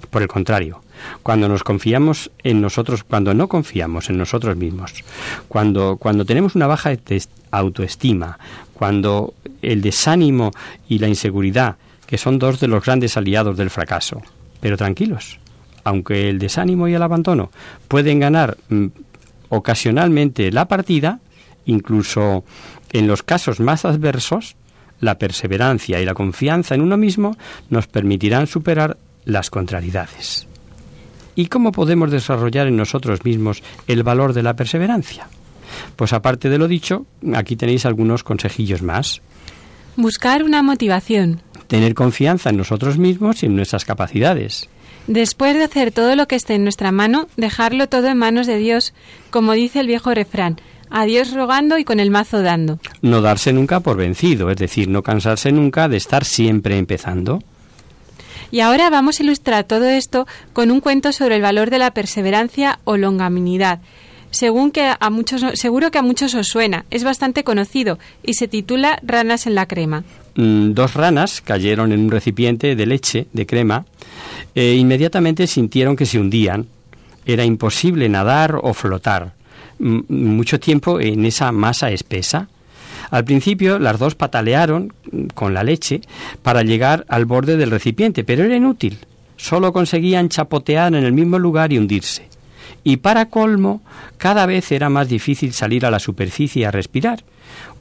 Por 0.09 0.21
el 0.21 0.27
contrario, 0.27 0.81
cuando 1.23 1.47
nos 1.47 1.63
confiamos 1.63 2.31
en 2.43 2.61
nosotros, 2.61 3.03
cuando 3.03 3.33
no 3.33 3.47
confiamos 3.47 4.09
en 4.09 4.17
nosotros 4.17 4.55
mismos, 4.55 4.93
cuando, 5.47 5.97
cuando 5.97 6.25
tenemos 6.25 6.55
una 6.55 6.67
baja 6.67 6.91
autoestima, 7.51 8.39
cuando 8.73 9.33
el 9.61 9.81
desánimo 9.81 10.51
y 10.87 10.99
la 10.99 11.07
inseguridad, 11.07 11.77
que 12.05 12.17
son 12.17 12.39
dos 12.39 12.59
de 12.59 12.67
los 12.67 12.83
grandes 12.85 13.17
aliados 13.17 13.57
del 13.57 13.69
fracaso, 13.69 14.21
pero 14.59 14.77
tranquilos, 14.77 15.39
aunque 15.83 16.29
el 16.29 16.39
desánimo 16.39 16.87
y 16.87 16.93
el 16.93 17.01
abandono 17.01 17.51
pueden 17.87 18.19
ganar 18.19 18.57
mm, 18.69 18.87
ocasionalmente 19.49 20.51
la 20.51 20.67
partida, 20.67 21.19
incluso 21.67 22.43
en 22.91 23.07
los 23.07 23.21
casos 23.21 23.59
más 23.59 23.85
adversos, 23.85 24.55
la 24.99 25.19
perseverancia 25.19 26.01
y 26.01 26.05
la 26.05 26.15
confianza 26.15 26.73
en 26.73 26.81
uno 26.81 26.97
mismo 26.97 27.37
nos 27.69 27.87
permitirán 27.87 28.47
superar 28.47 28.97
las 29.25 29.49
contrariedades. 29.49 30.47
¿Y 31.35 31.47
cómo 31.47 31.71
podemos 31.71 32.09
desarrollar 32.09 32.67
en 32.67 32.77
nosotros 32.77 33.23
mismos 33.23 33.61
el 33.87 34.01
valor 34.01 34.33
de 34.33 34.41
la 34.41 34.55
perseverancia? 34.55 35.27
Pues 35.95 36.13
aparte 36.13 36.49
de 36.49 36.57
lo 36.57 36.67
dicho, 36.67 37.05
aquí 37.35 37.55
tenéis 37.55 37.85
algunos 37.85 38.23
consejillos 38.23 38.81
más. 38.81 39.21
Buscar 39.95 40.43
una 40.43 40.63
motivación. 40.63 41.41
Tener 41.67 41.93
confianza 41.93 42.49
en 42.49 42.57
nosotros 42.57 42.97
mismos 42.97 43.43
y 43.43 43.47
en 43.47 43.55
nuestras 43.55 43.85
capacidades. 43.85 44.69
Después 45.07 45.55
de 45.55 45.63
hacer 45.63 45.91
todo 45.91 46.15
lo 46.15 46.27
que 46.27 46.35
esté 46.35 46.55
en 46.55 46.63
nuestra 46.63 46.91
mano, 46.91 47.27
dejarlo 47.37 47.87
todo 47.87 48.07
en 48.07 48.17
manos 48.17 48.47
de 48.47 48.57
Dios, 48.57 48.93
como 49.29 49.53
dice 49.53 49.79
el 49.79 49.87
viejo 49.87 50.13
refrán, 50.13 50.59
a 50.89 51.05
Dios 51.05 51.33
rogando 51.33 51.77
y 51.77 51.83
con 51.83 51.99
el 51.99 52.11
mazo 52.11 52.41
dando. 52.41 52.79
No 53.01 53.21
darse 53.21 53.53
nunca 53.53 53.79
por 53.79 53.97
vencido, 53.97 54.49
es 54.49 54.57
decir, 54.57 54.87
no 54.87 55.03
cansarse 55.03 55.51
nunca 55.51 55.87
de 55.87 55.97
estar 55.97 56.25
siempre 56.25 56.77
empezando. 56.77 57.41
Y 58.51 58.61
ahora 58.61 58.89
vamos 58.89 59.19
a 59.19 59.23
ilustrar 59.23 59.65
todo 59.65 59.85
esto 59.85 60.25
con 60.53 60.71
un 60.71 60.79
cuento 60.79 61.11
sobre 61.11 61.35
el 61.35 61.41
valor 61.41 61.69
de 61.69 61.79
la 61.79 61.91
perseverancia 61.91 62.79
o 62.85 62.97
longaminidad. 62.97 63.79
Según 64.31 64.71
que 64.71 64.93
a 64.99 65.09
muchos, 65.09 65.41
seguro 65.59 65.89
que 65.91 65.97
a 65.97 66.01
muchos 66.01 66.33
os 66.35 66.47
suena, 66.47 66.85
es 66.89 67.03
bastante 67.03 67.43
conocido 67.43 67.97
y 68.23 68.33
se 68.33 68.47
titula 68.47 68.99
Ranas 69.01 69.47
en 69.47 69.55
la 69.55 69.67
crema. 69.67 70.03
Mm, 70.35 70.73
dos 70.73 70.93
ranas 70.93 71.41
cayeron 71.41 71.91
en 71.91 72.01
un 72.01 72.11
recipiente 72.11 72.75
de 72.75 72.85
leche, 72.85 73.27
de 73.33 73.45
crema, 73.45 73.85
e 74.53 74.75
inmediatamente 74.75 75.47
sintieron 75.47 75.95
que 75.95 76.05
se 76.05 76.19
hundían. 76.19 76.67
Era 77.25 77.45
imposible 77.45 78.07
nadar 78.09 78.59
o 78.61 78.73
flotar 78.73 79.36
mucho 79.79 80.59
tiempo 80.59 80.99
en 80.99 81.25
esa 81.25 81.51
masa 81.51 81.91
espesa. 81.91 82.49
Al 83.09 83.23
principio 83.23 83.79
las 83.79 83.99
dos 83.99 84.15
patalearon 84.15 84.93
con 85.33 85.53
la 85.53 85.63
leche 85.63 86.01
para 86.41 86.63
llegar 86.63 87.05
al 87.09 87.25
borde 87.25 87.57
del 87.57 87.71
recipiente, 87.71 88.23
pero 88.23 88.43
era 88.43 88.55
inútil. 88.55 88.99
Solo 89.37 89.71
conseguían 89.71 90.29
chapotear 90.29 90.93
en 90.93 91.03
el 91.03 91.13
mismo 91.13 91.39
lugar 91.39 91.71
y 91.71 91.77
hundirse. 91.77 92.27
Y 92.83 92.97
para 92.97 93.29
colmo, 93.29 93.81
cada 94.17 94.45
vez 94.45 94.71
era 94.71 94.89
más 94.89 95.09
difícil 95.09 95.53
salir 95.53 95.85
a 95.85 95.91
la 95.91 95.99
superficie 95.99 96.65
a 96.65 96.71
respirar. 96.71 97.23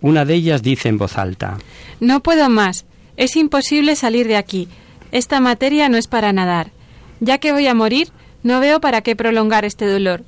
Una 0.01 0.25
de 0.25 0.35
ellas 0.35 0.63
dice 0.63 0.89
en 0.89 0.99
voz 0.99 1.19
alta 1.19 1.59
No 2.01 2.23
puedo 2.23 2.49
más. 2.49 2.85
Es 3.17 3.37
imposible 3.37 3.97
salir 3.97 4.29
de 4.29 4.37
aquí. 4.37 4.69
Esta 5.13 5.41
materia 5.41 5.89
no 5.89 5.97
es 5.97 6.07
para 6.07 6.33
nadar. 6.33 6.71
Ya 7.21 7.39
que 7.39 7.53
voy 7.53 7.67
a 7.67 7.75
morir, 7.75 8.09
no 8.43 8.61
veo 8.61 8.81
para 8.81 9.01
qué 9.01 9.17
prolongar 9.17 9.65
este 9.65 9.87
dolor. 9.87 10.23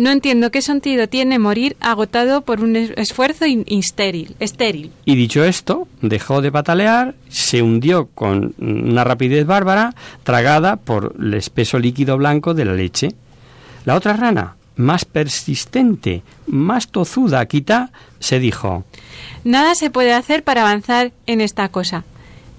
No 0.00 0.10
entiendo 0.10 0.50
qué 0.50 0.62
sentido 0.62 1.10
tiene 1.10 1.38
morir 1.38 1.76
agotado 1.78 2.40
por 2.40 2.62
un 2.62 2.74
esfuerzo 2.74 3.44
estéril, 3.44 4.34
estéril. 4.40 4.92
Y 5.04 5.14
dicho 5.14 5.44
esto, 5.44 5.88
dejó 6.00 6.40
de 6.40 6.50
patalear, 6.50 7.14
se 7.28 7.60
hundió 7.60 8.06
con 8.06 8.54
una 8.58 9.04
rapidez 9.04 9.44
bárbara, 9.44 9.94
tragada 10.22 10.76
por 10.76 11.14
el 11.20 11.34
espeso 11.34 11.78
líquido 11.78 12.16
blanco 12.16 12.54
de 12.54 12.64
la 12.64 12.72
leche. 12.72 13.08
La 13.84 13.94
otra 13.94 14.14
rana, 14.14 14.56
más 14.74 15.04
persistente, 15.04 16.22
más 16.46 16.88
tozuda, 16.88 17.44
quita, 17.44 17.92
se 18.20 18.38
dijo 18.38 18.84
Nada 19.44 19.74
se 19.74 19.90
puede 19.90 20.14
hacer 20.14 20.44
para 20.44 20.62
avanzar 20.62 21.12
en 21.26 21.42
esta 21.42 21.68
cosa. 21.68 22.04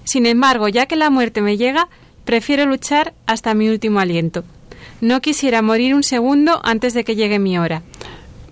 Sin 0.03 0.27
embargo, 0.27 0.67
ya 0.67 0.85
que 0.85 0.95
la 0.95 1.09
muerte 1.09 1.41
me 1.41 1.57
llega, 1.57 1.87
prefiero 2.23 2.67
luchar 2.67 3.15
hasta 3.25 3.55
mi 3.55 3.67
último 3.67 3.99
aliento. 3.99 4.43
No 5.01 5.19
quisiera 5.19 5.63
morir 5.63 5.95
un 5.95 6.03
segundo 6.03 6.61
antes 6.63 6.93
de 6.93 7.03
que 7.03 7.15
llegue 7.15 7.39
mi 7.39 7.57
hora. 7.57 7.81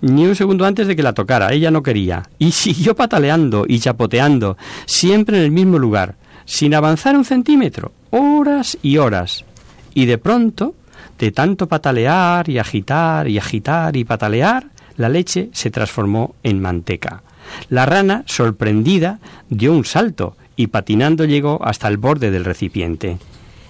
Ni 0.02 0.26
un 0.26 0.36
segundo 0.36 0.66
antes 0.66 0.88
de 0.88 0.96
que 0.96 1.04
la 1.04 1.14
tocara. 1.14 1.54
Ella 1.54 1.70
no 1.70 1.84
quería. 1.84 2.24
Y 2.40 2.52
siguió 2.52 2.96
pataleando 2.96 3.66
y 3.68 3.80
chapoteando, 3.80 4.58
siempre 4.86 5.38
en 5.38 5.44
el 5.44 5.52
mismo 5.52 5.78
lugar, 5.78 6.16
sin 6.46 6.74
avanzar 6.74 7.16
un 7.16 7.26
centímetro, 7.26 7.92
horas 8.10 8.78
y 8.82 8.98
horas. 8.98 9.46
Y 9.94 10.06
de 10.06 10.18
pronto, 10.18 10.74
de 11.20 11.32
tanto 11.32 11.68
patalear 11.68 12.50
y 12.50 12.58
agitar 12.58 13.28
y 13.28 13.38
agitar 13.38 13.96
y 13.96 14.04
patalear, 14.04 14.66
la 14.98 15.10
leche 15.10 15.50
se 15.54 15.70
transformó 15.70 16.36
en 16.44 16.60
manteca. 16.62 17.22
La 17.70 17.86
rana, 17.86 18.24
sorprendida, 18.26 19.20
dio 19.50 19.74
un 19.74 19.86
salto 19.86 20.36
y 20.56 20.68
patinando 20.68 21.26
llegó 21.26 21.60
hasta 21.64 21.88
el 21.88 21.98
borde 21.98 22.32
del 22.32 22.46
recipiente. 22.46 23.18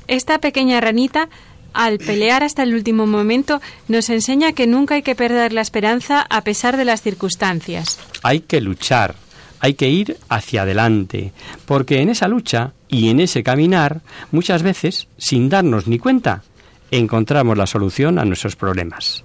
Esta 0.07 0.39
pequeña 0.39 0.81
ranita 0.81 1.29
al 1.73 1.97
pelear 1.97 2.43
hasta 2.43 2.63
el 2.63 2.73
último 2.73 3.05
momento, 3.05 3.61
nos 3.87 4.09
enseña 4.09 4.53
que 4.53 4.67
nunca 4.67 4.95
hay 4.95 5.01
que 5.01 5.15
perder 5.15 5.53
la 5.53 5.61
esperanza 5.61 6.25
a 6.29 6.43
pesar 6.43 6.77
de 6.77 6.85
las 6.85 7.01
circunstancias. 7.01 7.99
Hay 8.23 8.41
que 8.41 8.61
luchar, 8.61 9.15
hay 9.59 9.73
que 9.73 9.89
ir 9.89 10.17
hacia 10.29 10.63
adelante, 10.63 11.33
porque 11.65 12.01
en 12.01 12.09
esa 12.09 12.27
lucha 12.27 12.73
y 12.87 13.09
en 13.09 13.19
ese 13.19 13.43
caminar, 13.43 14.01
muchas 14.31 14.63
veces, 14.63 15.07
sin 15.17 15.49
darnos 15.49 15.87
ni 15.87 15.99
cuenta, 15.99 16.43
encontramos 16.91 17.57
la 17.57 17.67
solución 17.67 18.19
a 18.19 18.25
nuestros 18.25 18.55
problemas. 18.55 19.23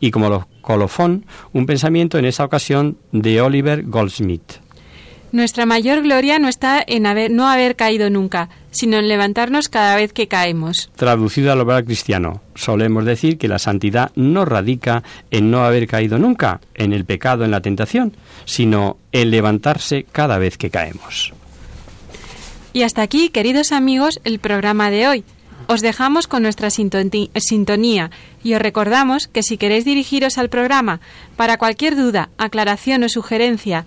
Y 0.00 0.10
como 0.10 0.28
lo 0.28 0.48
colofón, 0.60 1.26
un 1.52 1.66
pensamiento 1.66 2.18
en 2.18 2.24
esa 2.24 2.44
ocasión 2.44 2.98
de 3.12 3.40
Oliver 3.40 3.84
Goldsmith. 3.84 4.63
Nuestra 5.34 5.66
mayor 5.66 6.00
gloria 6.02 6.38
no 6.38 6.46
está 6.46 6.80
en 6.86 7.06
haber, 7.06 7.28
no 7.28 7.48
haber 7.48 7.74
caído 7.74 8.08
nunca, 8.08 8.50
sino 8.70 8.98
en 8.98 9.08
levantarnos 9.08 9.68
cada 9.68 9.96
vez 9.96 10.12
que 10.12 10.28
caemos. 10.28 10.92
Traducido 10.94 11.50
al 11.50 11.60
obrar 11.60 11.84
cristiano, 11.84 12.40
solemos 12.54 13.04
decir 13.04 13.36
que 13.36 13.48
la 13.48 13.58
santidad 13.58 14.12
no 14.14 14.44
radica 14.44 15.02
en 15.32 15.50
no 15.50 15.64
haber 15.64 15.88
caído 15.88 16.20
nunca, 16.20 16.60
en 16.76 16.92
el 16.92 17.04
pecado, 17.04 17.44
en 17.44 17.50
la 17.50 17.62
tentación, 17.62 18.16
sino 18.44 18.98
en 19.10 19.32
levantarse 19.32 20.06
cada 20.12 20.38
vez 20.38 20.56
que 20.56 20.70
caemos. 20.70 21.32
Y 22.72 22.82
hasta 22.82 23.02
aquí, 23.02 23.30
queridos 23.30 23.72
amigos, 23.72 24.20
el 24.22 24.38
programa 24.38 24.92
de 24.92 25.08
hoy. 25.08 25.24
Os 25.66 25.80
dejamos 25.80 26.26
con 26.26 26.42
nuestra 26.42 26.68
sintonía 26.68 28.10
y 28.42 28.54
os 28.54 28.60
recordamos 28.60 29.28
que 29.28 29.42
si 29.42 29.56
queréis 29.56 29.86
dirigiros 29.86 30.36
al 30.36 30.50
programa 30.50 31.00
para 31.36 31.56
cualquier 31.56 31.96
duda, 31.96 32.28
aclaración 32.36 33.02
o 33.02 33.08
sugerencia, 33.08 33.86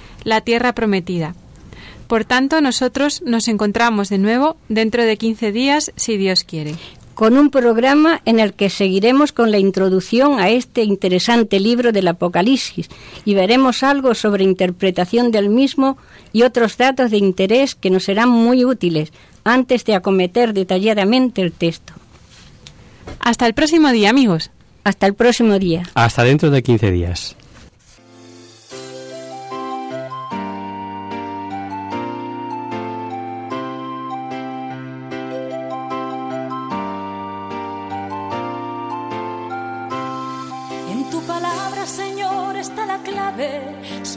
la 0.23 0.41
tierra 0.41 0.73
prometida. 0.73 1.35
Por 2.07 2.25
tanto, 2.25 2.59
nosotros 2.59 3.21
nos 3.25 3.47
encontramos 3.47 4.09
de 4.09 4.17
nuevo 4.17 4.57
dentro 4.67 5.05
de 5.05 5.15
15 5.15 5.51
días, 5.51 5.93
si 5.95 6.17
Dios 6.17 6.43
quiere. 6.43 6.75
Con 7.15 7.37
un 7.37 7.49
programa 7.49 8.21
en 8.25 8.39
el 8.39 8.53
que 8.53 8.69
seguiremos 8.69 9.31
con 9.31 9.51
la 9.51 9.59
introducción 9.59 10.39
a 10.39 10.49
este 10.49 10.83
interesante 10.83 11.59
libro 11.59 11.91
del 11.91 12.07
Apocalipsis 12.07 12.89
y 13.25 13.33
veremos 13.33 13.83
algo 13.83 14.13
sobre 14.15 14.43
interpretación 14.43 15.31
del 15.31 15.49
mismo 15.49 15.97
y 16.33 16.43
otros 16.43 16.77
datos 16.77 17.11
de 17.11 17.17
interés 17.17 17.75
que 17.75 17.89
nos 17.89 18.05
serán 18.05 18.29
muy 18.29 18.65
útiles 18.65 19.13
antes 19.43 19.85
de 19.85 19.95
acometer 19.95 20.53
detalladamente 20.53 21.41
el 21.41 21.51
texto. 21.51 21.93
Hasta 23.19 23.45
el 23.45 23.53
próximo 23.53 23.89
día, 23.91 24.09
amigos. 24.09 24.51
Hasta 24.83 25.05
el 25.05 25.13
próximo 25.13 25.59
día. 25.59 25.83
Hasta 25.93 26.23
dentro 26.23 26.49
de 26.49 26.63
15 26.63 26.91
días. 26.91 27.35